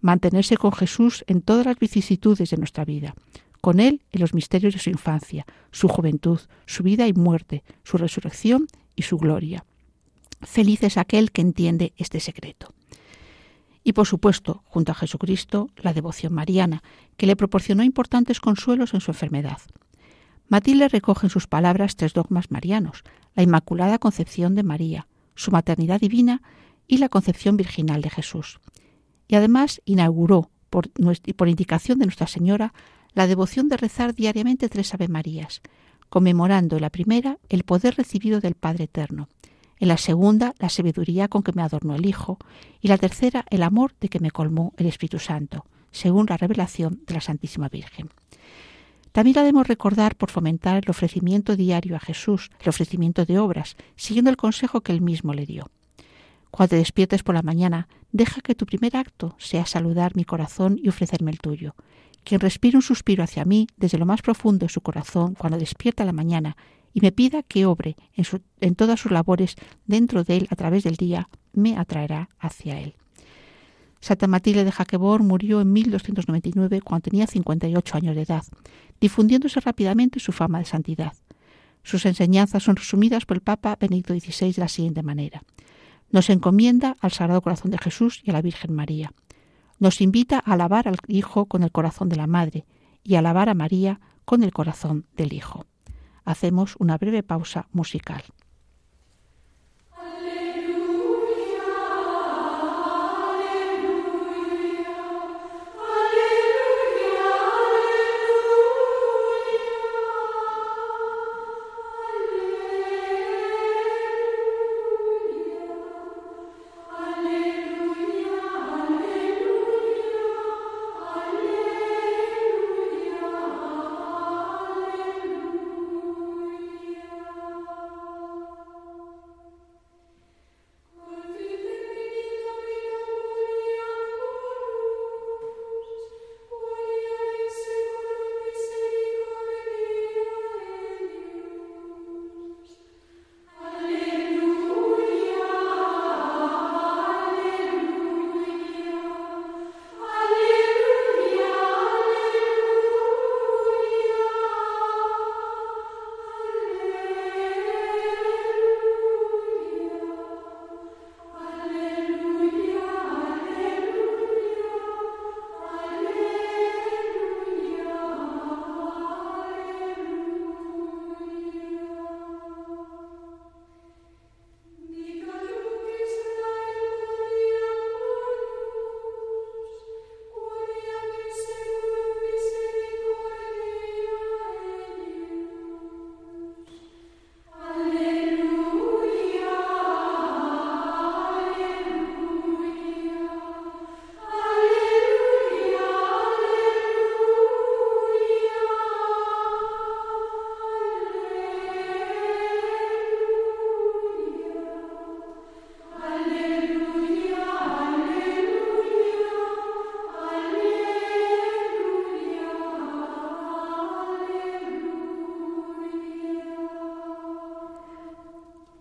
mantenerse 0.00 0.56
con 0.56 0.72
Jesús 0.72 1.22
en 1.26 1.42
todas 1.42 1.66
las 1.66 1.78
vicisitudes 1.78 2.48
de 2.48 2.56
nuestra 2.56 2.86
vida, 2.86 3.14
con 3.60 3.78
Él 3.80 4.02
en 4.10 4.20
los 4.20 4.32
misterios 4.32 4.72
de 4.72 4.80
su 4.80 4.88
infancia, 4.88 5.44
su 5.70 5.88
juventud, 5.88 6.40
su 6.64 6.82
vida 6.82 7.06
y 7.08 7.12
muerte, 7.12 7.62
su 7.82 7.98
resurrección 7.98 8.68
y 8.94 9.02
su 9.02 9.18
gloria. 9.18 9.66
Feliz 10.40 10.82
es 10.82 10.96
aquel 10.96 11.30
que 11.30 11.42
entiende 11.42 11.92
este 11.96 12.20
secreto. 12.20 12.75
Y 13.86 13.92
por 13.92 14.08
supuesto, 14.08 14.64
junto 14.64 14.90
a 14.90 14.96
Jesucristo, 14.96 15.70
la 15.76 15.92
devoción 15.92 16.34
mariana, 16.34 16.82
que 17.16 17.28
le 17.28 17.36
proporcionó 17.36 17.84
importantes 17.84 18.40
consuelos 18.40 18.94
en 18.94 19.00
su 19.00 19.12
enfermedad. 19.12 19.58
Matilde 20.48 20.88
recoge 20.88 21.26
en 21.26 21.30
sus 21.30 21.46
palabras 21.46 21.94
tres 21.94 22.12
dogmas 22.12 22.50
marianos, 22.50 23.04
la 23.36 23.44
Inmaculada 23.44 24.00
Concepción 24.00 24.56
de 24.56 24.64
María, 24.64 25.06
su 25.36 25.52
maternidad 25.52 26.00
divina 26.00 26.42
y 26.88 26.98
la 26.98 27.08
concepción 27.08 27.56
virginal 27.56 28.02
de 28.02 28.10
Jesús. 28.10 28.58
Y 29.28 29.36
además 29.36 29.80
inauguró, 29.84 30.50
por, 30.68 30.90
por 31.36 31.48
indicación 31.48 32.00
de 32.00 32.06
Nuestra 32.06 32.26
Señora, 32.26 32.74
la 33.14 33.28
devoción 33.28 33.68
de 33.68 33.76
rezar 33.76 34.16
diariamente 34.16 34.68
tres 34.68 34.94
Ave 34.94 35.06
Marías, 35.06 35.62
conmemorando 36.08 36.80
la 36.80 36.90
primera 36.90 37.38
el 37.48 37.62
poder 37.62 37.94
recibido 37.94 38.40
del 38.40 38.56
Padre 38.56 38.84
Eterno, 38.84 39.28
en 39.78 39.88
la 39.88 39.96
segunda 39.96 40.54
la 40.58 40.68
sabiduría 40.68 41.28
con 41.28 41.42
que 41.42 41.52
me 41.52 41.62
adornó 41.62 41.94
el 41.94 42.06
Hijo, 42.06 42.38
y 42.80 42.88
la 42.88 42.98
tercera 42.98 43.44
el 43.50 43.62
amor 43.62 43.94
de 44.00 44.08
que 44.08 44.20
me 44.20 44.30
colmó 44.30 44.72
el 44.76 44.86
Espíritu 44.86 45.18
Santo, 45.18 45.66
según 45.90 46.26
la 46.28 46.36
revelación 46.36 47.00
de 47.06 47.14
la 47.14 47.20
Santísima 47.20 47.68
Virgen. 47.68 48.10
También 49.12 49.36
la 49.36 49.42
debemos 49.42 49.66
recordar 49.66 50.14
por 50.14 50.30
fomentar 50.30 50.76
el 50.84 50.90
ofrecimiento 50.90 51.56
diario 51.56 51.96
a 51.96 52.00
Jesús, 52.00 52.50
el 52.60 52.68
ofrecimiento 52.68 53.24
de 53.24 53.38
obras, 53.38 53.76
siguiendo 53.96 54.30
el 54.30 54.36
consejo 54.36 54.82
que 54.82 54.92
él 54.92 55.00
mismo 55.00 55.32
le 55.32 55.46
dio. 55.46 55.70
Cuando 56.50 56.70
te 56.70 56.76
despiertes 56.76 57.22
por 57.22 57.34
la 57.34 57.42
mañana, 57.42 57.88
deja 58.12 58.40
que 58.40 58.54
tu 58.54 58.66
primer 58.66 58.96
acto 58.96 59.34
sea 59.38 59.66
saludar 59.66 60.16
mi 60.16 60.24
corazón 60.24 60.78
y 60.82 60.88
ofrecerme 60.88 61.30
el 61.30 61.38
tuyo. 61.38 61.74
Quien 62.24 62.40
respire 62.40 62.76
un 62.76 62.82
suspiro 62.82 63.22
hacia 63.22 63.44
mí 63.44 63.68
desde 63.76 63.98
lo 63.98 64.04
más 64.04 64.20
profundo 64.20 64.66
de 64.66 64.72
su 64.72 64.80
corazón 64.80 65.34
cuando 65.34 65.58
despierta 65.58 66.04
la 66.04 66.12
mañana 66.12 66.56
y 66.96 67.02
me 67.02 67.12
pida 67.12 67.42
que 67.42 67.66
obre 67.66 67.94
en, 68.14 68.24
en 68.62 68.74
todas 68.74 68.98
sus 68.98 69.12
labores 69.12 69.56
dentro 69.84 70.24
de 70.24 70.38
él 70.38 70.48
a 70.48 70.56
través 70.56 70.82
del 70.82 70.96
día, 70.96 71.28
me 71.52 71.76
atraerá 71.76 72.30
hacia 72.38 72.80
él. 72.80 72.94
Santa 74.00 74.26
Matilde 74.26 74.64
de 74.64 74.72
Jaquebor 74.72 75.22
murió 75.22 75.60
en 75.60 75.74
1299 75.74 76.80
cuando 76.80 77.10
tenía 77.10 77.26
58 77.26 77.96
años 77.98 78.16
de 78.16 78.22
edad, 78.22 78.44
difundiéndose 78.98 79.60
rápidamente 79.60 80.20
su 80.20 80.32
fama 80.32 80.58
de 80.58 80.64
santidad. 80.64 81.12
Sus 81.82 82.06
enseñanzas 82.06 82.62
son 82.62 82.76
resumidas 82.76 83.26
por 83.26 83.36
el 83.36 83.42
Papa 83.42 83.76
Benedicto 83.78 84.14
XVI 84.18 84.54
de 84.54 84.62
la 84.62 84.68
siguiente 84.68 85.02
manera. 85.02 85.42
Nos 86.10 86.30
encomienda 86.30 86.96
al 87.02 87.12
Sagrado 87.12 87.42
Corazón 87.42 87.72
de 87.72 87.78
Jesús 87.78 88.22
y 88.24 88.30
a 88.30 88.32
la 88.32 88.40
Virgen 88.40 88.72
María. 88.72 89.12
Nos 89.78 90.00
invita 90.00 90.38
a 90.42 90.54
alabar 90.54 90.88
al 90.88 90.96
Hijo 91.08 91.44
con 91.44 91.62
el 91.62 91.72
corazón 91.72 92.08
de 92.08 92.16
la 92.16 92.26
Madre 92.26 92.64
y 93.04 93.16
a 93.16 93.18
alabar 93.18 93.50
a 93.50 93.54
María 93.54 94.00
con 94.24 94.42
el 94.42 94.54
corazón 94.54 95.04
del 95.14 95.34
Hijo. 95.34 95.66
Hacemos 96.26 96.74
una 96.78 96.98
breve 96.98 97.22
pausa 97.22 97.68
musical. 97.72 98.22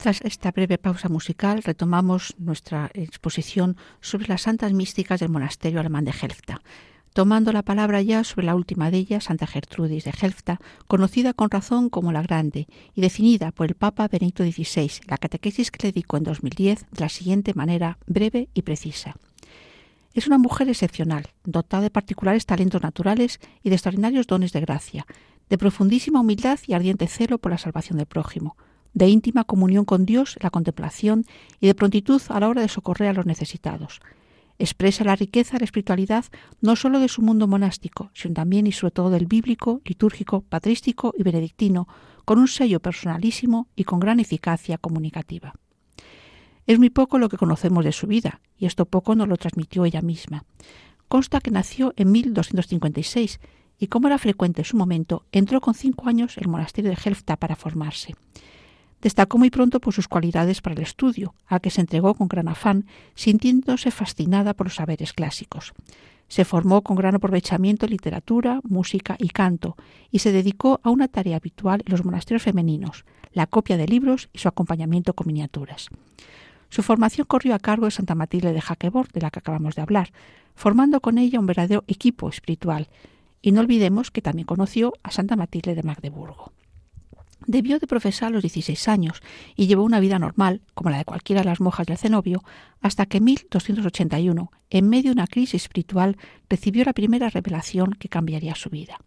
Esta 0.06 0.52
breve 0.52 0.78
pausa 0.78 1.10
musical, 1.10 1.64
retomamos 1.64 2.36
nuestra 2.38 2.92
exposición 2.94 3.76
sobre 4.02 4.28
las 4.28 4.44
santas 4.44 4.72
místicas 4.72 5.20
del 5.20 5.30
monasterio 5.30 5.80
alemán 5.80 6.06
de 6.06 6.12
Helfta, 6.12 6.62
tomando 7.14 7.52
la 7.52 7.64
palabra 7.64 8.04
ya 8.04 8.24
sobre 8.24 8.46
la 8.46 8.54
última 8.54 8.92
de 8.92 8.98
ellas, 8.98 9.24
Santa 9.24 9.48
Gertrudis 9.48 10.04
de 10.04 10.12
Helfta, 10.12 10.60
conocida 10.88 11.34
con 11.34 11.50
razón 11.50 11.90
como 11.90 12.12
la 12.12 12.22
Grande 12.22 12.68
y 12.94 13.02
definida 13.02 13.52
por 13.52 13.66
el 13.66 13.74
Papa 13.74 14.08
Benedicto 14.08 14.44
XVI, 14.44 14.92
la 15.08 15.18
catequesis 15.18 15.72
que 15.72 15.88
le 15.88 15.92
dedicó 15.92 16.18
en 16.18 16.24
2010 16.26 16.86
de 16.92 17.02
la 17.02 17.10
siguiente 17.10 17.56
manera 17.56 17.98
breve 18.06 18.50
y 18.54 18.62
precisa. 18.62 19.16
Es 20.14 20.28
una 20.28 20.38
mujer 20.38 20.70
excepcional, 20.70 21.30
dotada 21.46 21.82
de 21.82 21.90
particulares 21.90 22.46
talentos 22.46 22.84
naturales 22.84 23.40
y 23.64 23.70
de 23.70 23.76
extraordinarios 23.76 24.28
dones 24.28 24.54
de 24.54 24.62
gracia, 24.62 25.08
de 25.50 25.58
profundísima 25.58 26.20
humildad 26.20 26.60
y 26.68 26.74
ardiente 26.74 27.08
celo 27.08 27.40
por 27.40 27.52
la 27.52 27.58
salvación 27.58 27.98
del 27.98 28.06
prójimo, 28.06 28.56
de 28.96 29.10
íntima 29.10 29.44
comunión 29.44 29.86
con 29.86 30.06
Dios, 30.06 30.38
la 30.42 30.50
contemplación 30.50 31.26
y 31.60 31.68
de 31.68 31.76
prontitud 31.76 32.22
a 32.30 32.40
la 32.40 32.48
hora 32.48 32.62
de 32.62 32.70
socorrer 32.70 33.10
a 33.10 33.14
los 33.14 33.26
necesitados. 33.26 34.00
Expresa 34.58 35.04
la 35.04 35.18
riqueza 35.18 35.54
de 35.54 35.60
la 35.60 35.66
espiritualidad 35.66 36.26
no 36.62 36.78
sólo 36.78 37.02
de 37.02 37.10
su 37.10 37.22
mundo 37.22 37.46
monástico, 37.46 38.10
sino 38.14 38.34
también 38.34 38.68
y 38.68 38.72
sobre 38.72 38.92
todo 38.92 39.10
del 39.10 39.28
bíblico, 39.28 39.82
litúrgico, 39.84 40.42
patrístico 40.42 41.14
y 41.18 41.24
benedictino, 41.24 41.90
con 42.24 42.40
un 42.40 42.48
sello 42.48 42.80
personalísimo 42.80 43.68
y 43.76 43.84
con 43.84 44.00
gran 44.00 44.22
eficacia 44.22 44.78
comunicativa. 44.78 45.54
Es 46.66 46.80
muy 46.80 46.90
poco 46.90 47.20
lo 47.20 47.28
que 47.28 47.38
conocemos 47.38 47.84
de 47.84 47.92
su 47.92 48.08
vida, 48.08 48.40
y 48.58 48.66
esto 48.66 48.86
poco 48.86 49.14
nos 49.14 49.28
lo 49.28 49.36
transmitió 49.36 49.84
ella 49.84 50.02
misma. 50.02 50.46
Consta 51.10 51.42
que 51.42 51.52
nació 51.52 51.94
en 51.98 52.14
1256 52.14 53.42
y, 53.78 53.88
como 53.88 54.08
era 54.08 54.18
frecuente 54.18 54.62
en 54.62 54.66
su 54.66 54.78
momento, 54.78 55.26
entró 55.34 55.60
con 55.60 55.74
cinco 55.74 56.08
años 56.08 56.38
el 56.38 56.48
monasterio 56.48 56.92
de 56.92 56.98
Helfta 57.04 57.36
para 57.36 57.58
formarse. 57.58 58.16
Destacó 59.06 59.38
muy 59.38 59.52
pronto 59.52 59.80
por 59.80 59.94
sus 59.94 60.08
cualidades 60.08 60.62
para 60.62 60.74
el 60.74 60.82
estudio, 60.82 61.36
a 61.46 61.60
que 61.60 61.70
se 61.70 61.80
entregó 61.80 62.16
con 62.16 62.28
gran 62.28 62.48
afán, 62.48 62.88
sintiéndose 63.14 63.92
fascinada 63.92 64.56
por 64.56 64.66
los 64.66 64.78
saberes 64.78 65.14
clásicos. 65.14 65.74
Se 66.28 66.44
formó 66.44 66.82
con 66.82 66.96
gran 66.96 67.14
aprovechamiento 67.14 67.86
en 67.86 67.92
literatura, 67.92 68.62
música 68.64 69.16
y 69.20 69.30
canto, 69.30 69.78
y 70.10 70.18
se 70.18 70.32
dedicó 70.32 70.80
a 70.82 70.90
una 70.90 71.08
tarea 71.08 71.38
habitual 71.38 71.84
en 71.86 71.92
los 71.92 72.04
monasterios 72.04 72.42
femeninos, 72.42 73.06
la 73.32 73.46
copia 73.46 73.78
de 73.78 73.86
libros 73.86 74.28
y 74.34 74.40
su 74.40 74.48
acompañamiento 74.48 75.14
con 75.14 75.28
miniaturas. 75.28 75.90
Su 76.70 76.82
formación 76.82 77.28
corrió 77.28 77.54
a 77.54 77.60
cargo 77.60 77.86
de 77.86 77.92
Santa 77.92 78.16
Matilde 78.16 78.54
de 78.54 78.62
Jaquebord, 78.62 79.12
de 79.12 79.22
la 79.22 79.30
que 79.30 79.38
acabamos 79.38 79.76
de 79.76 79.84
hablar, 79.84 80.14
formando 80.56 81.00
con 81.00 81.20
ella 81.20 81.40
un 81.40 81.46
verdadero 81.46 81.84
equipo 81.86 82.28
espiritual. 82.28 82.88
Y 83.44 83.52
no 83.52 83.62
olvidemos 83.62 84.10
que 84.10 84.24
también 84.24 84.48
conoció 84.48 84.94
a 85.04 85.12
Santa 85.12 85.36
Matilde 85.36 85.76
de 85.76 85.84
Magdeburgo. 85.84 86.54
Debió 87.48 87.80
de 87.80 87.88
profesar 87.88 88.28
a 88.28 88.32
los 88.32 88.42
16 88.42 88.88
años 88.88 89.22
y 89.56 89.68
llevó 89.68 89.84
una 89.84 90.00
vida 90.00 90.20
normal, 90.20 90.62
como 90.74 90.90
la 90.90 90.98
de 90.98 91.06
cualquiera 91.06 91.42
de 91.42 91.50
las 91.50 91.62
monjas 91.62 91.86
del 91.86 91.98
cenobio, 91.98 92.44
hasta 92.82 93.06
que 93.06 93.18
en 93.18 93.26
1281, 93.26 94.52
en 94.70 94.90
medio 94.90 95.12
de 95.12 95.14
una 95.14 95.28
crisis 95.28 95.64
espiritual, 95.64 96.18
recibió 96.50 96.84
la 96.84 96.94
primera 96.94 97.30
revelación 97.30 97.92
que 97.94 98.10
cambiaría 98.10 98.56
su 98.56 98.70
vida. 98.70 99.00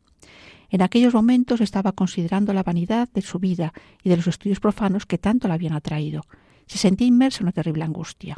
En 0.70 0.82
aquellos 0.82 1.14
momentos 1.14 1.60
estaba 1.60 1.92
considerando 1.92 2.52
la 2.52 2.62
vanidad 2.62 3.08
de 3.12 3.22
su 3.22 3.38
vida 3.38 3.72
y 4.02 4.10
de 4.10 4.16
los 4.16 4.26
estudios 4.26 4.60
profanos 4.60 5.06
que 5.06 5.18
tanto 5.18 5.48
la 5.48 5.54
habían 5.54 5.72
atraído. 5.72 6.22
Se 6.66 6.78
sentía 6.78 7.06
inmerso 7.06 7.40
en 7.40 7.46
una 7.46 7.52
terrible 7.52 7.84
angustia. 7.84 8.36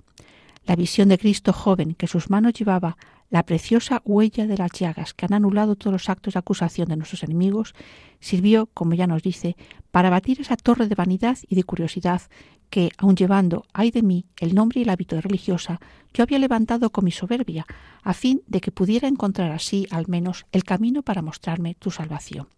La 0.65 0.77
visión 0.77 1.09
de 1.09 1.19
Cristo 1.19 1.53
joven 1.53 1.95
que 1.95 2.07
sus 2.07 2.31
manos 2.31 2.53
llevaba, 2.53 2.97
la 3.31 3.45
preciosa 3.45 4.03
huella 4.05 4.47
de 4.47 4.59
las 4.59 4.73
llagas 4.73 5.15
que 5.15 5.25
han 5.27 5.33
anulado 5.33 5.77
todos 5.77 5.93
los 5.93 6.09
actos 6.09 6.35
de 6.35 6.41
acusación 6.41 6.89
de 6.89 6.97
nuestros 6.97 7.23
enemigos, 7.23 7.75
sirvió, 8.19 8.67
como 8.75 8.95
ya 8.95 9.07
nos 9.07 9.23
dice, 9.23 9.57
para 9.91 10.11
batir 10.11 10.41
esa 10.41 10.57
torre 10.57 10.89
de 10.89 10.95
vanidad 10.95 11.39
y 11.49 11.55
de 11.55 11.63
curiosidad 11.63 12.23
que, 12.71 12.91
aun 12.99 13.17
llevando, 13.17 13.65
ay 13.73 13.91
de 13.91 14.03
mí, 14.03 14.27
el 14.39 14.55
nombre 14.55 14.81
y 14.81 14.83
el 14.83 14.91
hábito 14.91 15.17
de 15.17 15.23
religiosa, 15.23 15.81
yo 16.13 16.23
había 16.23 16.39
levantado 16.39 16.91
con 16.91 17.05
mi 17.05 17.11
soberbia, 17.13 17.67
a 18.03 18.15
fin 18.15 18.43
de 18.47 18.61
que 18.61 18.73
pudiera 18.73 19.09
encontrar 19.09 19.53
así, 19.53 19.87
al 19.91 20.07
menos, 20.09 20.47
el 20.53 20.65
camino 20.65 21.03
para 21.03 21.23
mostrarme 21.23 21.75
tu 21.75 21.91
salvación. 21.91 22.49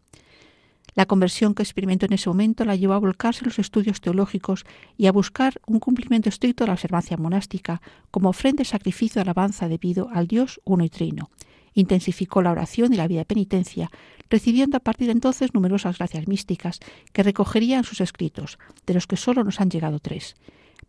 La 0.95 1.07
conversión 1.07 1.55
que 1.55 1.62
experimentó 1.62 2.05
en 2.07 2.12
ese 2.12 2.29
momento 2.29 2.65
la 2.65 2.77
llevó 2.77 2.93
a 2.93 2.99
volcarse 2.99 3.41
en 3.41 3.49
los 3.49 3.59
estudios 3.59 4.01
teológicos 4.01 4.65
y 4.99 5.07
a 5.07 5.12
buscar 5.12 5.61
un 5.67 5.81
cumplimiento 5.81 6.29
estricto 6.29 6.65
de 6.65 6.69
la 6.69 6.75
observancia 6.75 7.17
monástica 7.17 7.81
como 8.11 8.29
ofrenda 8.29 8.62
y 8.62 8.67
sacrificio 8.67 9.15
de 9.15 9.23
alabanza 9.23 9.69
debido 9.69 10.11
al 10.12 10.27
Dios 10.27 10.61
uno 10.65 10.85
y 10.85 10.91
trino. 10.91 11.31
Intensificó 11.73 12.43
la 12.43 12.51
oración 12.51 12.93
y 12.93 12.97
la 12.97 13.09
vida 13.09 13.21
de 13.21 13.25
penitencia, 13.25 13.91
recibiendo 14.29 14.77
a 14.77 14.81
partir 14.81 15.07
de 15.07 15.12
entonces 15.12 15.55
numerosas 15.55 15.97
gracias 15.97 16.29
místicas 16.29 16.81
que 17.15 17.23
recogería 17.23 17.79
en 17.79 17.85
sus 17.85 18.03
escritos, 18.03 18.59
de 18.87 18.93
los 18.93 19.07
que 19.07 19.17
solo 19.17 19.45
nos 19.45 19.61
han 19.61 19.71
llegado 19.71 19.99
tres. 19.99 20.37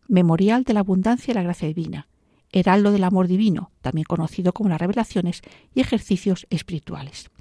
Memorial 0.09 0.65
de 0.65 0.73
la 0.73 0.81
abundancia 0.81 1.31
y 1.31 1.35
la 1.35 1.43
gracia 1.43 1.69
divina, 1.69 2.07
Heraldo 2.51 2.91
del 2.91 3.05
amor 3.05 3.27
divino, 3.27 3.71
también 3.81 4.03
conocido 4.03 4.53
como 4.53 4.69
las 4.69 4.79
revelaciones 4.79 5.41
y 5.73 5.79
ejercicios 5.79 6.45
espirituales. 6.49 7.31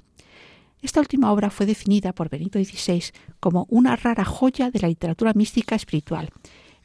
Esta 0.83 0.99
última 0.99 1.31
obra 1.31 1.49
fue 1.49 1.65
definida 1.65 2.11
por 2.11 2.29
Benito 2.29 2.59
XVI 2.59 3.05
como 3.39 3.65
una 3.69 3.95
rara 3.95 4.25
joya 4.25 4.69
de 4.69 4.79
la 4.79 4.89
literatura 4.89 5.31
mística 5.33 5.75
espiritual, 5.75 6.29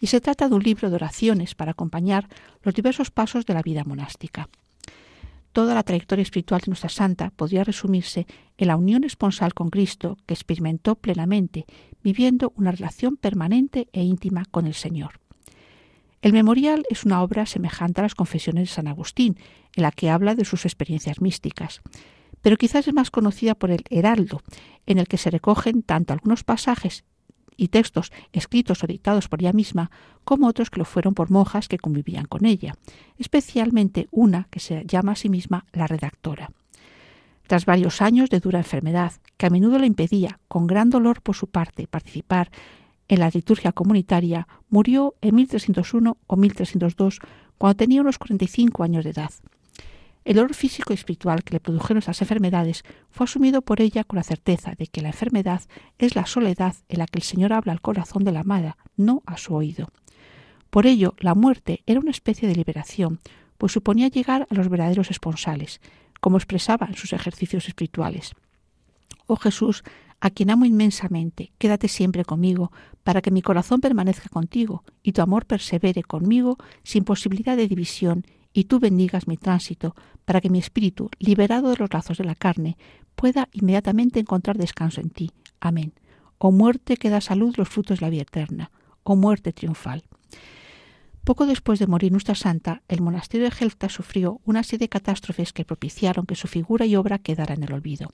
y 0.00 0.06
se 0.06 0.20
trata 0.20 0.48
de 0.48 0.54
un 0.54 0.62
libro 0.62 0.88
de 0.88 0.94
oraciones 0.94 1.56
para 1.56 1.72
acompañar 1.72 2.28
los 2.62 2.76
diversos 2.76 3.10
pasos 3.10 3.44
de 3.44 3.54
la 3.54 3.62
vida 3.62 3.82
monástica. 3.82 4.48
Toda 5.52 5.74
la 5.74 5.82
trayectoria 5.82 6.22
espiritual 6.22 6.60
de 6.60 6.68
nuestra 6.70 6.90
santa 6.90 7.30
podría 7.30 7.64
resumirse 7.64 8.28
en 8.56 8.68
la 8.68 8.76
unión 8.76 9.02
esponsal 9.02 9.52
con 9.52 9.68
Cristo 9.68 10.16
que 10.26 10.34
experimentó 10.34 10.94
plenamente, 10.94 11.66
viviendo 12.04 12.52
una 12.54 12.70
relación 12.70 13.16
permanente 13.16 13.88
e 13.92 14.04
íntima 14.04 14.44
con 14.48 14.68
el 14.68 14.74
Señor. 14.74 15.18
El 16.22 16.32
memorial 16.32 16.84
es 16.88 17.04
una 17.04 17.20
obra 17.20 17.46
semejante 17.46 18.00
a 18.00 18.04
las 18.04 18.14
confesiones 18.14 18.68
de 18.68 18.74
San 18.74 18.86
Agustín, 18.86 19.38
en 19.74 19.82
la 19.82 19.90
que 19.90 20.08
habla 20.08 20.36
de 20.36 20.44
sus 20.44 20.66
experiencias 20.66 21.20
místicas 21.20 21.82
pero 22.42 22.56
quizás 22.56 22.88
es 22.88 22.94
más 22.94 23.10
conocida 23.10 23.54
por 23.54 23.70
el 23.70 23.84
Heraldo, 23.90 24.42
en 24.86 24.98
el 24.98 25.08
que 25.08 25.18
se 25.18 25.30
recogen 25.30 25.82
tanto 25.82 26.12
algunos 26.12 26.44
pasajes 26.44 27.04
y 27.56 27.68
textos 27.68 28.12
escritos 28.32 28.82
o 28.82 28.86
dictados 28.86 29.28
por 29.28 29.40
ella 29.42 29.52
misma, 29.52 29.90
como 30.24 30.46
otros 30.46 30.70
que 30.70 30.78
lo 30.78 30.84
fueron 30.84 31.14
por 31.14 31.30
monjas 31.30 31.68
que 31.68 31.78
convivían 31.78 32.24
con 32.24 32.46
ella, 32.46 32.74
especialmente 33.18 34.08
una 34.10 34.46
que 34.50 34.60
se 34.60 34.84
llama 34.86 35.12
a 35.12 35.16
sí 35.16 35.28
misma 35.28 35.66
la 35.72 35.86
redactora. 35.86 36.52
Tras 37.46 37.66
varios 37.66 38.00
años 38.02 38.30
de 38.30 38.40
dura 38.40 38.58
enfermedad, 38.58 39.12
que 39.36 39.46
a 39.46 39.50
menudo 39.50 39.78
le 39.78 39.86
impedía, 39.86 40.38
con 40.48 40.66
gran 40.66 40.90
dolor 40.90 41.22
por 41.22 41.34
su 41.34 41.48
parte, 41.48 41.86
participar 41.86 42.50
en 43.08 43.20
la 43.20 43.30
liturgia 43.30 43.72
comunitaria, 43.72 44.46
murió 44.68 45.14
en 45.22 45.34
1301 45.34 46.16
o 46.26 46.36
1302, 46.36 47.20
cuando 47.56 47.76
tenía 47.76 48.02
unos 48.02 48.18
45 48.18 48.84
años 48.84 49.04
de 49.04 49.10
edad. 49.10 49.30
El 50.28 50.34
dolor 50.34 50.52
físico 50.52 50.92
y 50.92 50.94
espiritual 50.94 51.42
que 51.42 51.54
le 51.54 51.58
produjeron 51.58 52.00
esas 52.02 52.20
enfermedades 52.20 52.84
fue 53.08 53.24
asumido 53.24 53.62
por 53.62 53.80
ella 53.80 54.04
con 54.04 54.18
la 54.18 54.22
certeza 54.22 54.74
de 54.76 54.86
que 54.86 55.00
la 55.00 55.08
enfermedad 55.08 55.62
es 55.98 56.16
la 56.16 56.26
soledad 56.26 56.76
en 56.90 56.98
la 56.98 57.06
que 57.06 57.20
el 57.20 57.22
Señor 57.22 57.54
habla 57.54 57.72
al 57.72 57.80
corazón 57.80 58.24
de 58.24 58.32
la 58.32 58.40
amada, 58.40 58.76
no 58.98 59.22
a 59.24 59.38
su 59.38 59.54
oído. 59.54 59.88
Por 60.68 60.86
ello, 60.86 61.14
la 61.18 61.34
muerte 61.34 61.82
era 61.86 61.98
una 61.98 62.10
especie 62.10 62.46
de 62.46 62.54
liberación, 62.54 63.20
pues 63.56 63.72
suponía 63.72 64.08
llegar 64.08 64.46
a 64.50 64.54
los 64.54 64.68
verdaderos 64.68 65.10
esponsales, 65.10 65.80
como 66.20 66.36
expresaba 66.36 66.88
en 66.88 66.96
sus 66.96 67.14
ejercicios 67.14 67.66
espirituales. 67.66 68.34
Oh 69.28 69.36
Jesús, 69.36 69.82
a 70.20 70.28
quien 70.28 70.50
amo 70.50 70.66
inmensamente, 70.66 71.52
quédate 71.56 71.88
siempre 71.88 72.26
conmigo, 72.26 72.70
para 73.02 73.22
que 73.22 73.30
mi 73.30 73.40
corazón 73.40 73.80
permanezca 73.80 74.28
contigo 74.28 74.84
y 75.02 75.12
tu 75.12 75.22
amor 75.22 75.46
persevere 75.46 76.02
conmigo 76.02 76.58
sin 76.82 77.04
posibilidad 77.04 77.56
de 77.56 77.66
división 77.66 78.26
y 78.52 78.64
tú 78.64 78.80
bendigas 78.80 79.28
mi 79.28 79.36
tránsito, 79.36 79.94
para 80.24 80.40
que 80.40 80.50
mi 80.50 80.58
espíritu, 80.58 81.10
liberado 81.18 81.70
de 81.70 81.76
los 81.76 81.92
lazos 81.92 82.18
de 82.18 82.24
la 82.24 82.34
carne, 82.34 82.76
pueda 83.14 83.48
inmediatamente 83.52 84.20
encontrar 84.20 84.58
descanso 84.58 85.00
en 85.00 85.10
ti. 85.10 85.30
Amén. 85.60 85.92
Oh 86.38 86.52
muerte 86.52 86.96
que 86.96 87.10
da 87.10 87.20
salud 87.20 87.54
los 87.56 87.68
frutos 87.68 87.98
de 87.98 88.06
la 88.06 88.10
vida 88.10 88.22
eterna. 88.22 88.70
Oh 89.02 89.16
muerte 89.16 89.52
triunfal. 89.52 90.04
Poco 91.24 91.46
después 91.46 91.78
de 91.78 91.86
morir 91.86 92.12
nuestra 92.12 92.34
santa, 92.34 92.82
el 92.88 93.02
monasterio 93.02 93.44
de 93.44 93.50
Gelta 93.50 93.88
sufrió 93.88 94.40
una 94.44 94.62
serie 94.62 94.84
de 94.84 94.88
catástrofes 94.88 95.52
que 95.52 95.64
propiciaron 95.64 96.24
que 96.24 96.36
su 96.36 96.48
figura 96.48 96.86
y 96.86 96.96
obra 96.96 97.18
quedara 97.18 97.54
en 97.54 97.64
el 97.64 97.72
olvido. 97.72 98.12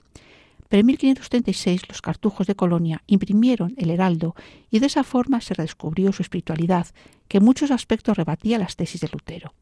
Pero 0.67 0.81
en 0.81 0.87
1536 0.87 1.87
los 1.87 2.01
cartujos 2.01 2.47
de 2.47 2.55
Colonia 2.55 3.03
imprimieron 3.07 3.73
el 3.77 3.91
heraldo 3.91 4.35
y 4.69 4.79
de 4.79 4.87
esa 4.87 5.03
forma 5.03 5.39
se 5.39 5.53
redescubrió 5.53 6.11
su 6.11 6.23
espiritualidad, 6.23 6.87
que 7.27 7.37
en 7.37 7.45
muchos 7.45 7.71
aspectos 7.71 8.17
rebatía 8.17 8.57
las 8.57 8.75
tesis 8.75 9.01
de 9.01 9.09
Lutero. 9.09 9.53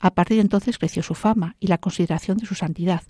A 0.00 0.14
partir 0.14 0.36
de 0.36 0.42
entonces 0.42 0.78
creció 0.78 1.02
su 1.02 1.14
fama 1.14 1.56
y 1.58 1.66
la 1.66 1.78
consideración 1.78 2.38
de 2.38 2.46
su 2.46 2.54
santidad, 2.54 3.02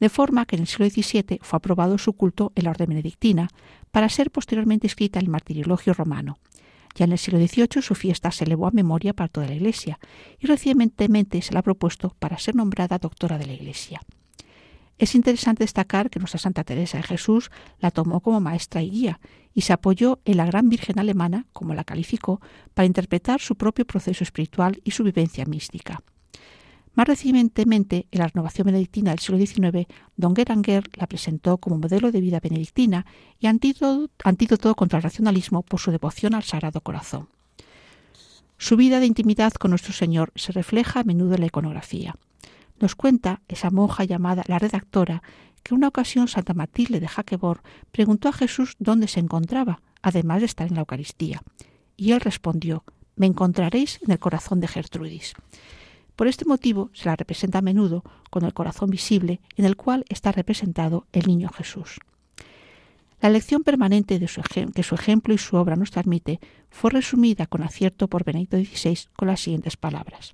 de 0.00 0.08
forma 0.08 0.46
que 0.46 0.56
en 0.56 0.62
el 0.62 0.68
siglo 0.68 0.88
XVII 0.88 1.40
fue 1.42 1.58
aprobado 1.58 1.98
su 1.98 2.14
culto 2.14 2.52
en 2.54 2.64
la 2.64 2.70
orden 2.70 2.88
benedictina, 2.88 3.48
para 3.90 4.08
ser 4.08 4.30
posteriormente 4.30 4.86
escrita 4.86 5.18
en 5.18 5.26
el 5.26 5.30
martiriologio 5.30 5.92
romano. 5.92 6.38
Ya 6.94 7.04
en 7.04 7.12
el 7.12 7.18
siglo 7.18 7.38
XVIII 7.38 7.82
su 7.82 7.94
fiesta 7.94 8.30
se 8.30 8.44
elevó 8.44 8.66
a 8.66 8.70
memoria 8.70 9.12
para 9.14 9.28
toda 9.28 9.46
la 9.46 9.54
Iglesia 9.54 9.98
y 10.38 10.46
recientemente 10.46 11.40
se 11.42 11.52
la 11.52 11.60
ha 11.60 11.62
propuesto 11.62 12.14
para 12.18 12.38
ser 12.38 12.54
nombrada 12.54 12.98
doctora 12.98 13.38
de 13.38 13.46
la 13.46 13.52
Iglesia. 13.52 14.00
Es 14.98 15.14
interesante 15.14 15.64
destacar 15.64 16.10
que 16.10 16.18
nuestra 16.18 16.38
Santa 16.38 16.64
Teresa 16.64 16.98
de 16.98 17.02
Jesús 17.02 17.50
la 17.80 17.90
tomó 17.90 18.20
como 18.20 18.40
maestra 18.40 18.82
y 18.82 18.90
guía 18.90 19.20
y 19.54 19.62
se 19.62 19.72
apoyó 19.72 20.20
en 20.24 20.36
la 20.36 20.46
gran 20.46 20.68
Virgen 20.68 20.98
alemana, 20.98 21.46
como 21.52 21.74
la 21.74 21.84
calificó, 21.84 22.40
para 22.74 22.86
interpretar 22.86 23.40
su 23.40 23.56
propio 23.56 23.84
proceso 23.86 24.22
espiritual 24.22 24.80
y 24.84 24.92
su 24.92 25.02
vivencia 25.02 25.44
mística. 25.44 26.02
Más 26.94 27.08
recientemente, 27.08 28.06
en 28.10 28.18
la 28.20 28.28
renovación 28.28 28.66
benedictina 28.66 29.10
del 29.10 29.20
siglo 29.20 29.38
XIX, 29.38 29.86
don 30.16 30.36
Geranger 30.36 30.84
la 30.94 31.06
presentó 31.06 31.56
como 31.56 31.78
modelo 31.78 32.12
de 32.12 32.20
vida 32.20 32.38
benedictina 32.38 33.06
y 33.40 33.46
antídoto, 33.46 34.74
contra 34.74 34.98
el 34.98 35.02
racionalismo 35.02 35.62
por 35.62 35.80
su 35.80 35.90
devoción 35.90 36.34
al 36.34 36.42
Sagrado 36.42 36.82
Corazón. 36.82 37.28
Su 38.58 38.76
vida 38.76 39.00
de 39.00 39.06
intimidad 39.06 39.52
con 39.54 39.70
nuestro 39.70 39.92
Señor 39.92 40.32
se 40.36 40.52
refleja 40.52 41.00
a 41.00 41.04
menudo 41.04 41.34
en 41.34 41.40
la 41.40 41.46
iconografía. 41.46 42.14
Nos 42.78 42.94
cuenta 42.94 43.40
esa 43.48 43.70
monja 43.70 44.04
llamada 44.04 44.44
la 44.46 44.58
redactora 44.58 45.22
que 45.62 45.74
en 45.74 45.78
una 45.78 45.88
ocasión 45.88 46.28
Santa 46.28 46.52
Matilde 46.52 47.00
de 47.00 47.08
Jaquebor 47.08 47.62
preguntó 47.90 48.28
a 48.28 48.32
Jesús 48.32 48.76
dónde 48.78 49.08
se 49.08 49.20
encontraba, 49.20 49.80
además 50.02 50.40
de 50.40 50.46
estar 50.46 50.68
en 50.68 50.74
la 50.74 50.80
Eucaristía. 50.80 51.42
Y 51.96 52.12
él 52.12 52.20
respondió, 52.20 52.84
me 53.16 53.26
encontraréis 53.26 53.98
en 54.02 54.10
el 54.10 54.18
corazón 54.18 54.60
de 54.60 54.68
Gertrudis. 54.68 55.34
Por 56.16 56.28
este 56.28 56.44
motivo 56.44 56.90
se 56.92 57.06
la 57.06 57.16
representa 57.16 57.58
a 57.58 57.62
menudo 57.62 58.04
con 58.30 58.44
el 58.44 58.54
corazón 58.54 58.90
visible 58.90 59.40
en 59.56 59.64
el 59.64 59.76
cual 59.76 60.04
está 60.08 60.32
representado 60.32 61.06
el 61.12 61.26
niño 61.26 61.48
Jesús. 61.48 61.98
La 63.20 63.30
lección 63.30 63.62
permanente 63.62 64.18
que 64.18 64.82
su 64.82 64.94
ejemplo 64.94 65.32
y 65.32 65.38
su 65.38 65.56
obra 65.56 65.76
nos 65.76 65.92
transmite 65.92 66.40
fue 66.70 66.90
resumida 66.90 67.46
con 67.46 67.62
acierto 67.62 68.08
por 68.08 68.24
Benedicto 68.24 68.56
XVI 68.56 68.98
con 69.14 69.28
las 69.28 69.40
siguientes 69.40 69.76
palabras. 69.76 70.32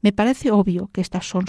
Me 0.00 0.12
parece 0.12 0.52
obvio 0.52 0.88
que 0.92 1.00
estas 1.00 1.26
son 1.26 1.46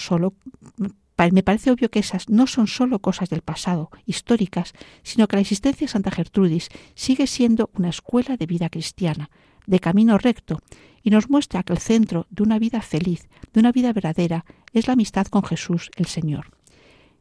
me 1.32 1.44
parece 1.44 1.70
obvio 1.70 1.92
que 1.92 2.00
esas 2.00 2.28
no 2.28 2.48
son 2.48 2.66
solo 2.66 2.98
cosas 2.98 3.30
del 3.30 3.44
pasado, 3.44 3.92
históricas, 4.08 4.74
sino 5.04 5.28
que 5.28 5.36
la 5.36 5.42
existencia 5.42 5.86
de 5.86 5.92
Santa 5.92 6.10
Gertrudis 6.10 6.70
sigue 6.96 7.28
siendo 7.28 7.70
una 7.76 7.90
escuela 7.90 8.36
de 8.38 8.48
vida 8.48 8.70
cristiana, 8.70 9.30
de 9.68 9.80
camino 9.80 10.18
recto, 10.18 10.60
y 11.04 11.10
nos 11.10 11.30
muestra 11.30 11.64
que 11.64 11.74
el 11.74 11.80
centro 11.80 12.28
de 12.30 12.44
una 12.44 12.60
vida 12.60 12.82
feliz, 12.82 13.28
de 13.54 13.60
una 13.60 13.72
vida 13.72 13.94
verdadera, 13.94 14.46
es 14.74 14.88
la 14.88 14.94
amistad 14.94 15.28
con 15.28 15.44
Jesús 15.44 15.92
el 15.96 16.06
Señor. 16.06 16.52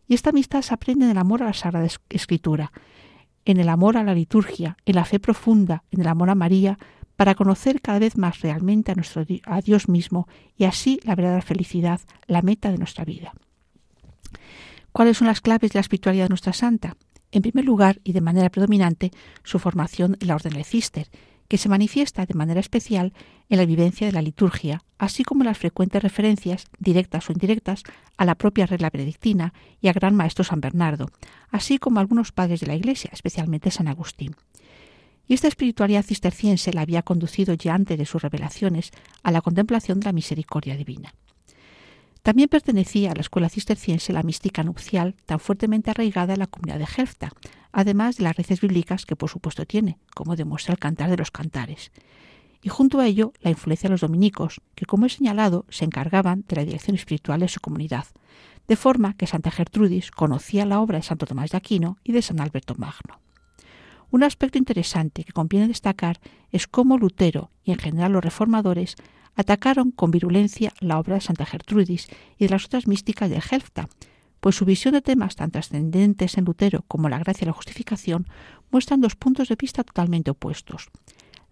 Y 0.07 0.15
esta 0.15 0.31
amistad 0.31 0.63
se 0.63 0.75
aprende 0.75 1.05
en 1.05 1.13
el 1.13 1.19
amor 1.19 1.43
a 1.43 1.47
la 1.47 1.53
Sagrada 1.53 1.89
Escritura, 2.09 2.73
en 3.45 3.59
el 3.59 3.69
amor 3.69 3.97
a 3.97 4.05
la 4.05 4.15
liturgia, 4.15 4.77
en 4.85 4.97
la 4.97 5.05
fe 5.05 5.19
profunda, 5.19 5.85
en 5.91 6.01
el 6.01 6.09
amor 6.09 6.31
a 6.31 6.35
María, 6.35 6.79
para 7.17 7.35
conocer 7.35 7.81
cada 7.81 7.99
vez 7.99 8.17
más 8.17 8.41
realmente 8.41 8.93
a, 8.93 8.95
nuestro, 8.95 9.25
a 9.45 9.61
Dios 9.61 9.89
mismo 9.89 10.27
y 10.57 10.65
así 10.65 11.01
la 11.05 11.15
verdadera 11.15 11.43
felicidad, 11.43 12.01
la 12.27 12.43
meta 12.43 12.71
de 12.71 12.79
nuestra 12.79 13.05
vida. 13.05 13.35
¿Cuáles 14.93 15.19
son 15.19 15.27
las 15.27 15.41
claves 15.41 15.73
de 15.73 15.77
la 15.77 15.83
espiritualidad 15.83 16.25
de 16.25 16.31
nuestra 16.31 16.53
santa? 16.53 16.97
En 17.33 17.43
primer 17.43 17.65
lugar, 17.65 18.01
y 18.03 18.13
de 18.13 18.21
manera 18.21 18.49
predominante, 18.49 19.13
su 19.45 19.59
formación 19.59 20.17
en 20.21 20.29
la 20.29 20.35
orden 20.35 20.55
de 20.55 20.65
Cister, 20.65 21.09
que 21.51 21.59
se 21.59 21.69
manifiesta 21.69 22.27
de 22.27 22.35
manera 22.35 22.61
especial 22.61 23.13
en 23.49 23.59
la 23.59 23.67
vivencia 23.67 24.07
de 24.07 24.13
la 24.13 24.23
liturgia, 24.23 24.85
así 24.99 25.25
como 25.25 25.43
las 25.43 25.59
frecuentes 25.59 26.01
referencias, 26.01 26.67
directas 26.79 27.29
o 27.29 27.33
indirectas, 27.33 27.83
a 28.17 28.25
la 28.25 28.37
propia 28.37 28.67
regla 28.67 28.89
benedictina 28.89 29.53
y 29.81 29.89
al 29.89 29.95
gran 29.95 30.15
maestro 30.15 30.45
San 30.45 30.61
Bernardo, 30.61 31.11
así 31.51 31.79
como 31.79 31.99
a 31.99 32.03
algunos 32.03 32.31
padres 32.31 32.61
de 32.61 32.69
la 32.69 32.77
Iglesia, 32.77 33.11
especialmente 33.13 33.73
San 33.73 33.89
Agustín. 33.89 34.37
Y 35.27 35.35
esta 35.35 35.49
espiritualidad 35.49 36.05
cisterciense 36.05 36.73
la 36.73 36.83
había 36.83 37.03
conducido 37.03 37.55
ya 37.55 37.75
antes 37.75 37.99
de 37.99 38.07
sus 38.07 38.23
revelaciones 38.23 38.93
a 39.25 39.33
la 39.33 39.41
contemplación 39.41 39.99
de 39.99 40.05
la 40.05 40.13
misericordia 40.13 40.77
divina. 40.77 41.15
También 42.23 42.49
pertenecía 42.49 43.13
a 43.13 43.15
la 43.15 43.23
escuela 43.23 43.49
cisterciense 43.49 44.13
la 44.13 44.23
mística 44.23 44.63
nupcial, 44.63 45.15
tan 45.25 45.41
fuertemente 45.41 45.91
arraigada 45.91 46.35
en 46.35 46.41
la 46.41 46.47
comunidad 46.47 46.79
de 46.79 46.87
Jefta, 46.87 47.33
además 47.73 48.17
de 48.17 48.25
las 48.25 48.37
raíces 48.37 48.61
bíblicas 48.61 49.07
que 49.07 49.17
por 49.17 49.31
supuesto 49.31 49.65
tiene, 49.65 49.99
como 50.15 50.37
demuestra 50.37 50.73
el 50.73 50.79
cantar 50.79 51.11
de 51.11 51.17
los 51.17 51.31
cantares. 51.31 51.93
Y 52.63 52.69
junto 52.69 53.01
a 53.01 53.07
ello, 53.07 53.33
la 53.41 53.51
influencia 53.51 53.89
de 53.89 53.93
los 53.93 54.03
dominicos, 54.03 54.61
que 54.75 54.85
como 54.85 55.07
he 55.07 55.09
señalado, 55.09 55.65
se 55.71 55.87
encargaban 55.87 56.45
de 56.47 56.57
la 56.57 56.65
dirección 56.65 56.95
espiritual 56.95 57.41
de 57.41 57.49
su 57.49 57.61
comunidad, 57.61 58.05
de 58.69 58.77
forma 58.77 59.15
que 59.15 59.27
Santa 59.27 59.51
Gertrudis 59.51 60.11
conocía 60.11 60.67
la 60.67 60.81
obra 60.81 60.99
de 60.99 61.03
Santo 61.03 61.27
Tomás 61.27 61.51
de 61.51 61.57
Aquino 61.57 61.97
y 62.05 62.13
de 62.13 62.23
San 62.23 62.41
Alberto 62.41 62.75
Magno. 62.77 63.19
Un 64.11 64.25
aspecto 64.25 64.59
interesante 64.59 65.25
que 65.25 65.33
conviene 65.33 65.69
destacar 65.69 66.21
es 66.51 66.67
cómo 66.67 66.99
Lutero 66.99 67.51
y 67.65 67.73
en 67.73 67.79
general 67.79 68.13
los 68.13 68.25
reformadores 68.25 68.97
atacaron 69.35 69.91
con 69.91 70.11
virulencia 70.11 70.73
la 70.81 70.99
obra 70.99 71.15
de 71.15 71.21
Santa 71.21 71.47
Gertrudis 71.47 72.09
y 72.39 72.45
de 72.45 72.51
las 72.51 72.65
otras 72.65 72.87
místicas 72.87 73.31
de 73.31 73.43
Helfta, 73.51 73.89
pues 74.41 74.57
su 74.57 74.65
visión 74.65 74.95
de 74.95 75.03
temas 75.03 75.37
tan 75.37 75.51
trascendentes 75.51 76.37
en 76.39 76.45
Lutero 76.45 76.85
como 76.89 77.09
la 77.09 77.19
gracia 77.19 77.45
y 77.45 77.47
la 77.47 77.53
justificación 77.53 78.27
muestran 78.71 79.01
dos 79.01 79.17
puntos 79.17 79.49
de 79.49 79.57
vista 79.57 79.85
totalmente 79.85 80.31
opuestos. 80.31 80.89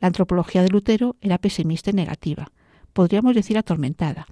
La 0.01 0.09
antropología 0.09 0.63
de 0.63 0.69
Lutero 0.69 1.17
era 1.21 1.39
pesimista 1.39 1.91
y 1.91 1.95
negativa, 1.95 2.51
podríamos 2.93 3.35
decir 3.35 3.59
atormentada, 3.59 4.27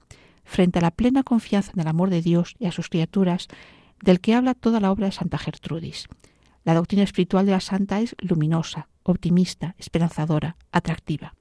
frente 0.45 0.79
a 0.79 0.83
la 0.83 0.91
plena 0.91 1.23
confianza 1.23 1.73
en 1.75 1.81
el 1.81 1.89
amor 1.89 2.11
de 2.11 2.23
Dios 2.23 2.55
y 2.59 2.67
a 2.67 2.73
sus 2.73 2.89
criaturas, 2.89 3.49
del 4.01 4.21
que 4.21 4.35
habla 4.35 4.55
toda 4.55 4.81
la 4.81 4.91
obra 4.91 5.07
de 5.07 5.13
Santa 5.13 5.39
Gertrudis. 5.39 6.07
La 6.65 6.75
doctrina 6.75 7.05
espiritual 7.05 7.47
de 7.47 7.53
la 7.53 7.61
santa 7.61 8.01
es 8.01 8.17
luminosa, 8.19 8.89
optimista, 9.03 9.75
esperanzadora, 9.79 10.57
atractiva. 10.73 11.35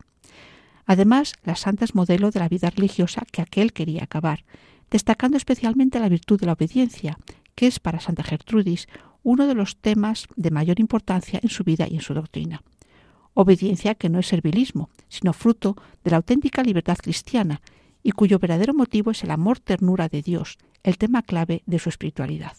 Además, 0.85 1.33
la 1.43 1.55
santa 1.55 1.85
es 1.85 1.95
modelo 1.95 2.31
de 2.31 2.39
la 2.39 2.49
vida 2.49 2.69
religiosa 2.69 3.25
que 3.31 3.41
aquel 3.41 3.73
quería 3.73 4.03
acabar, 4.03 4.45
destacando 4.91 5.37
especialmente 5.37 5.99
la 5.99 6.09
virtud 6.09 6.39
de 6.39 6.45
la 6.45 6.53
obediencia, 6.53 7.17
que 7.55 7.67
es 7.67 7.79
para 7.79 7.99
Santa 7.99 8.23
Gertrudis 8.23 8.87
uno 9.23 9.47
de 9.47 9.55
los 9.55 9.77
temas 9.77 10.27
de 10.35 10.51
mayor 10.51 10.79
importancia 10.79 11.39
en 11.41 11.49
su 11.49 11.63
vida 11.63 11.87
y 11.89 11.95
en 11.95 12.01
su 12.01 12.13
doctrina. 12.13 12.61
Obediencia 13.33 13.95
que 13.95 14.09
no 14.09 14.19
es 14.19 14.27
servilismo, 14.27 14.89
sino 15.09 15.33
fruto 15.33 15.75
de 16.03 16.11
la 16.11 16.17
auténtica 16.17 16.61
libertad 16.61 16.97
cristiana 16.97 17.61
y 18.03 18.11
cuyo 18.11 18.37
verdadero 18.37 18.73
motivo 18.75 19.11
es 19.11 19.23
el 19.23 19.31
amor 19.31 19.59
ternura 19.59 20.07
de 20.07 20.21
Dios, 20.21 20.59
el 20.83 20.99
tema 20.99 21.23
clave 21.23 21.63
de 21.65 21.79
su 21.79 21.89
espiritualidad. 21.89 22.53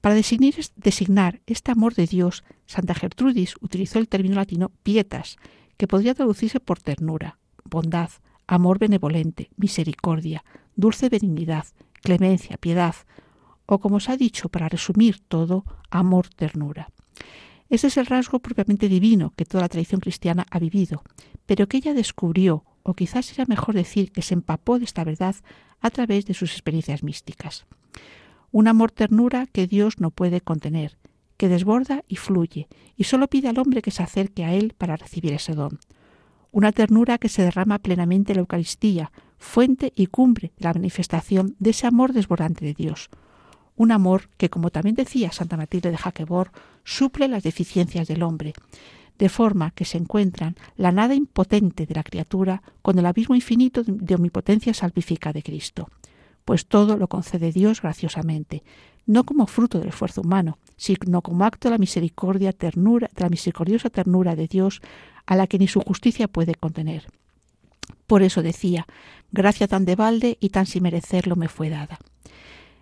Para 0.00 0.14
designar, 0.14 0.54
designar 0.76 1.40
este 1.46 1.72
amor 1.72 1.94
de 1.94 2.06
Dios, 2.06 2.44
Santa 2.66 2.94
Gertrudis 2.94 3.54
utilizó 3.60 3.98
el 3.98 4.08
término 4.08 4.36
latino 4.36 4.70
pietas, 4.82 5.38
que 5.82 5.88
podría 5.88 6.14
traducirse 6.14 6.60
por 6.60 6.78
ternura, 6.78 7.40
bondad, 7.64 8.10
amor 8.46 8.78
benevolente, 8.78 9.50
misericordia, 9.56 10.44
dulce 10.76 11.08
benignidad, 11.08 11.66
clemencia, 12.04 12.56
piedad, 12.56 12.94
o 13.66 13.80
como 13.80 13.98
se 13.98 14.12
ha 14.12 14.16
dicho 14.16 14.48
para 14.48 14.68
resumir 14.68 15.18
todo, 15.26 15.64
amor, 15.90 16.28
ternura. 16.28 16.92
Ese 17.68 17.88
es 17.88 17.96
el 17.96 18.06
rasgo 18.06 18.38
propiamente 18.38 18.88
divino 18.88 19.32
que 19.34 19.44
toda 19.44 19.62
la 19.62 19.68
tradición 19.68 20.00
cristiana 20.00 20.46
ha 20.52 20.60
vivido, 20.60 21.02
pero 21.46 21.66
que 21.66 21.78
ella 21.78 21.94
descubrió, 21.94 22.62
o 22.84 22.94
quizás 22.94 23.26
sería 23.26 23.46
mejor 23.48 23.74
decir 23.74 24.12
que 24.12 24.22
se 24.22 24.34
empapó 24.34 24.78
de 24.78 24.84
esta 24.84 25.02
verdad 25.02 25.34
a 25.80 25.90
través 25.90 26.26
de 26.26 26.34
sus 26.34 26.52
experiencias 26.52 27.02
místicas. 27.02 27.66
Un 28.52 28.68
amor 28.68 28.92
ternura 28.92 29.46
que 29.46 29.66
Dios 29.66 29.98
no 29.98 30.12
puede 30.12 30.42
contener, 30.42 30.96
que 31.42 31.48
desborda 31.48 32.04
y 32.06 32.14
fluye, 32.14 32.68
y 32.96 33.02
solo 33.02 33.26
pide 33.26 33.48
al 33.48 33.58
hombre 33.58 33.82
que 33.82 33.90
se 33.90 34.04
acerque 34.04 34.44
a 34.44 34.54
él 34.54 34.76
para 34.78 34.94
recibir 34.94 35.32
ese 35.32 35.54
don. 35.54 35.80
Una 36.52 36.70
ternura 36.70 37.18
que 37.18 37.28
se 37.28 37.42
derrama 37.42 37.80
plenamente 37.80 38.30
en 38.30 38.36
la 38.36 38.42
Eucaristía, 38.42 39.10
fuente 39.38 39.92
y 39.96 40.06
cumbre 40.06 40.52
de 40.56 40.64
la 40.64 40.72
manifestación 40.72 41.56
de 41.58 41.70
ese 41.70 41.88
amor 41.88 42.12
desbordante 42.12 42.64
de 42.64 42.74
Dios. 42.74 43.10
Un 43.74 43.90
amor 43.90 44.28
que, 44.36 44.50
como 44.50 44.70
también 44.70 44.94
decía 44.94 45.32
Santa 45.32 45.56
Matilde 45.56 45.90
de 45.90 45.96
Jaquebor, 45.96 46.52
suple 46.84 47.26
las 47.26 47.42
deficiencias 47.42 48.06
del 48.06 48.22
hombre, 48.22 48.52
de 49.18 49.28
forma 49.28 49.72
que 49.72 49.84
se 49.84 49.98
encuentran 49.98 50.54
la 50.76 50.92
nada 50.92 51.16
impotente 51.16 51.86
de 51.86 51.94
la 51.96 52.04
criatura 52.04 52.62
con 52.82 53.00
el 53.00 53.06
abismo 53.06 53.34
infinito 53.34 53.82
de 53.84 54.14
omnipotencia 54.14 54.74
salvífica 54.74 55.32
de 55.32 55.42
Cristo. 55.42 55.88
Pues 56.44 56.66
todo 56.66 56.96
lo 56.96 57.08
concede 57.08 57.50
Dios 57.50 57.82
graciosamente, 57.82 58.62
no 59.06 59.24
como 59.24 59.46
fruto 59.46 59.78
del 59.78 59.88
esfuerzo 59.88 60.20
humano, 60.20 60.58
sino 60.76 61.22
como 61.22 61.44
acto 61.44 61.68
de 61.68 61.72
la 61.72 61.78
misericordia, 61.78 62.52
ternura, 62.52 63.10
de 63.14 63.22
la 63.22 63.28
misericordiosa 63.28 63.90
ternura 63.90 64.36
de 64.36 64.48
Dios 64.48 64.80
a 65.26 65.36
la 65.36 65.46
que 65.46 65.58
ni 65.58 65.68
su 65.68 65.80
justicia 65.80 66.28
puede 66.28 66.54
contener. 66.54 67.06
Por 68.06 68.22
eso 68.22 68.42
decía, 68.42 68.86
gracia 69.30 69.68
tan 69.68 69.84
de 69.84 69.96
balde 69.96 70.36
y 70.40 70.50
tan 70.50 70.66
sin 70.66 70.82
merecerlo 70.82 71.36
me 71.36 71.48
fue 71.48 71.70
dada. 71.70 71.98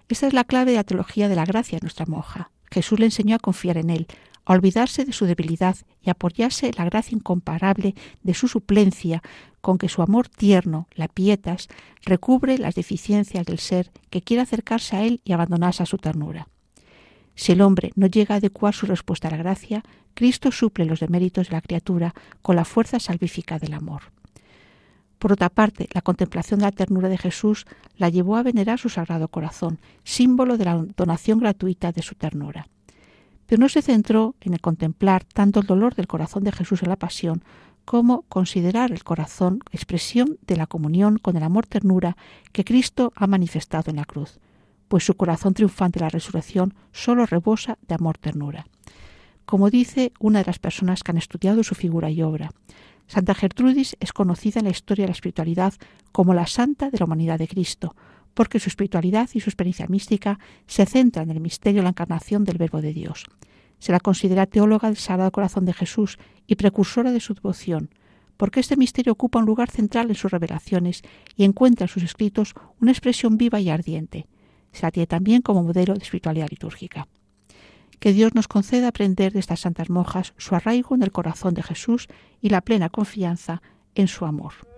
Esta 0.09 0.27
es 0.27 0.33
la 0.33 0.45
clave 0.45 0.73
de 0.73 0.79
la 0.79 0.85
teología 0.85 1.29
de 1.29 1.37
la 1.37 1.45
gracia 1.45 1.79
de 1.79 1.85
nuestra 1.85 2.07
monja. 2.07 2.51
Jesús 2.71 2.99
le 2.99 3.07
enseñó 3.07 3.37
a 3.37 3.41
confiar 3.41 3.77
en 3.77 3.91
él, 3.91 4.07
olvidarse 4.55 5.05
de 5.05 5.13
su 5.13 5.27
debilidad 5.27 5.77
y 6.03 6.11
apoyarse 6.11 6.67
en 6.67 6.75
la 6.77 6.85
gracia 6.85 7.15
incomparable 7.15 7.95
de 8.23 8.35
su 8.35 8.49
suplencia, 8.49 9.23
con 9.61 9.79
que 9.79 9.89
su 9.89 10.03
amor 10.03 10.29
tierno, 10.29 10.89
la 10.95 11.09
pietas, 11.09 11.69
recubre 12.03 12.59
las 12.59 12.75
deficiencias 12.75 13.47
del 13.47 13.59
ser 13.59 13.91
que 14.11 14.23
quiere 14.23 14.43
acercarse 14.43 14.97
a 14.97 15.05
él 15.05 15.21
y 15.25 15.33
abandonarse 15.33 15.83
a 15.83 15.87
su 15.87 15.99
ternura. 15.99 16.49
Si 17.35 17.53
el 17.53 17.61
hombre 17.61 17.93
no 17.95 18.07
llega 18.07 18.35
a 18.35 18.39
adecuar 18.39 18.75
su 18.75 18.87
respuesta 18.87 19.29
a 19.29 19.31
la 19.31 19.37
gracia, 19.37 19.83
Cristo 20.15 20.51
suple 20.51 20.85
los 20.85 21.01
deméritos 21.01 21.49
de 21.49 21.55
la 21.55 21.61
criatura 21.61 22.15
con 22.43 22.57
la 22.57 22.65
fuerza 22.65 22.99
salvífica 22.99 23.59
del 23.59 23.75
amor. 23.75 24.03
Por 25.19 25.33
otra 25.33 25.51
parte, 25.51 25.89
la 25.93 26.01
contemplación 26.01 26.61
de 26.61 26.67
la 26.67 26.73
ternura 26.73 27.09
de 27.09 27.19
Jesús 27.19 27.67
la 27.97 28.09
llevó 28.09 28.37
a 28.37 28.43
venerar 28.43 28.79
su 28.79 28.89
sagrado 28.89 29.29
corazón, 29.29 29.79
símbolo 30.03 30.57
de 30.57 30.65
la 30.65 30.85
donación 30.97 31.39
gratuita 31.39 31.93
de 31.93 32.03
su 32.03 32.15
ternura. 32.15 32.67
Pero 33.51 33.63
no 33.63 33.69
se 33.69 33.83
centró 33.83 34.37
en 34.43 34.57
contemplar 34.59 35.25
tanto 35.25 35.59
el 35.59 35.67
dolor 35.67 35.97
del 35.97 36.07
corazón 36.07 36.45
de 36.45 36.53
Jesús 36.53 36.85
en 36.85 36.89
la 36.89 36.95
pasión 36.95 37.43
como 37.85 38.23
considerar 38.29 38.93
el 38.93 39.03
corazón 39.03 39.59
expresión 39.73 40.39
de 40.47 40.55
la 40.55 40.69
comunión 40.69 41.19
con 41.19 41.37
el 41.37 41.43
amor 41.43 41.67
ternura 41.67 42.17
que 42.53 42.65
Cristo 42.65 43.13
ha 43.17 43.27
manifestado 43.27 43.91
en 43.91 43.97
la 43.97 44.05
cruz, 44.05 44.39
pues 44.87 45.03
su 45.03 45.17
corazón 45.17 45.55
triunfante 45.55 45.99
de 45.99 46.05
la 46.05 46.11
resurrección 46.11 46.75
solo 46.93 47.27
rebosa 47.27 47.77
de 47.89 47.97
amor 47.97 48.19
ternura. 48.19 48.67
Como 49.47 49.69
dice 49.69 50.13
una 50.21 50.39
de 50.39 50.45
las 50.45 50.61
personas 50.61 51.03
que 51.03 51.11
han 51.11 51.19
estudiado 51.19 51.65
su 51.65 51.75
figura 51.75 52.09
y 52.09 52.23
obra, 52.23 52.53
Santa 53.09 53.35
Gertrudis 53.35 53.97
es 53.99 54.13
conocida 54.13 54.61
en 54.61 54.67
la 54.67 54.71
historia 54.71 55.07
de 55.07 55.09
la 55.09 55.15
espiritualidad 55.15 55.75
como 56.13 56.35
la 56.35 56.47
santa 56.47 56.89
de 56.89 56.99
la 56.99 57.07
humanidad 57.07 57.41
de 57.41 57.49
Cristo, 57.49 57.97
porque 58.41 58.59
su 58.59 58.71
espiritualidad 58.71 59.29
y 59.35 59.41
su 59.41 59.51
experiencia 59.51 59.87
mística 59.87 60.39
se 60.67 60.87
centran 60.87 61.29
en 61.29 61.37
el 61.37 61.43
misterio 61.43 61.81
de 61.81 61.83
la 61.83 61.91
encarnación 61.91 62.45
del 62.45 62.57
Verbo 62.57 62.81
de 62.81 62.95
Dios. 62.95 63.27
Se 63.79 63.93
la 63.93 64.01
considera 64.01 64.47
teóloga 64.47 64.89
del 64.89 64.97
Sagrado 64.97 65.31
Corazón 65.31 65.67
de 65.67 65.75
Jesús 65.75 66.19
y 66.47 66.55
precursora 66.55 67.13
de 67.13 67.21
su 67.21 67.35
devoción, 67.35 67.91
porque 68.39 68.61
este 68.61 68.79
misterio 68.79 69.13
ocupa 69.13 69.41
un 69.41 69.45
lugar 69.45 69.71
central 69.71 70.09
en 70.09 70.15
sus 70.15 70.31
revelaciones 70.31 71.03
y 71.37 71.45
encuentra 71.45 71.85
en 71.85 71.89
sus 71.91 72.03
escritos 72.03 72.55
una 72.81 72.93
expresión 72.93 73.37
viva 73.37 73.61
y 73.61 73.69
ardiente. 73.69 74.27
Se 74.73 74.87
la 74.87 74.91
tiene 74.91 75.07
también 75.07 75.43
como 75.43 75.63
modelo 75.63 75.93
de 75.93 76.03
espiritualidad 76.03 76.49
litúrgica. 76.49 77.09
Que 77.99 78.15
Dios 78.15 78.35
nos 78.35 78.49
conceda 78.49 78.89
aprender 78.89 79.35
de 79.35 79.41
estas 79.41 79.61
santas 79.61 79.91
monjas 79.91 80.33
su 80.39 80.55
arraigo 80.55 80.95
en 80.95 81.03
el 81.03 81.13
corazón 81.13 81.53
de 81.53 81.63
Jesús 81.63 82.09
y 82.41 82.49
la 82.49 82.63
plena 82.63 82.89
confianza 82.89 83.61
en 83.95 84.09
su 84.09 84.25
amor. 84.25 84.70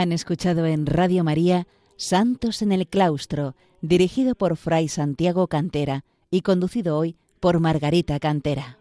Han 0.00 0.12
escuchado 0.12 0.64
en 0.64 0.86
Radio 0.86 1.24
María 1.24 1.66
Santos 1.98 2.62
en 2.62 2.72
el 2.72 2.86
Claustro, 2.86 3.54
dirigido 3.82 4.34
por 4.34 4.56
Fray 4.56 4.88
Santiago 4.88 5.46
Cantera 5.46 6.06
y 6.30 6.40
conducido 6.40 6.96
hoy 6.96 7.16
por 7.38 7.60
Margarita 7.60 8.18
Cantera. 8.18 8.79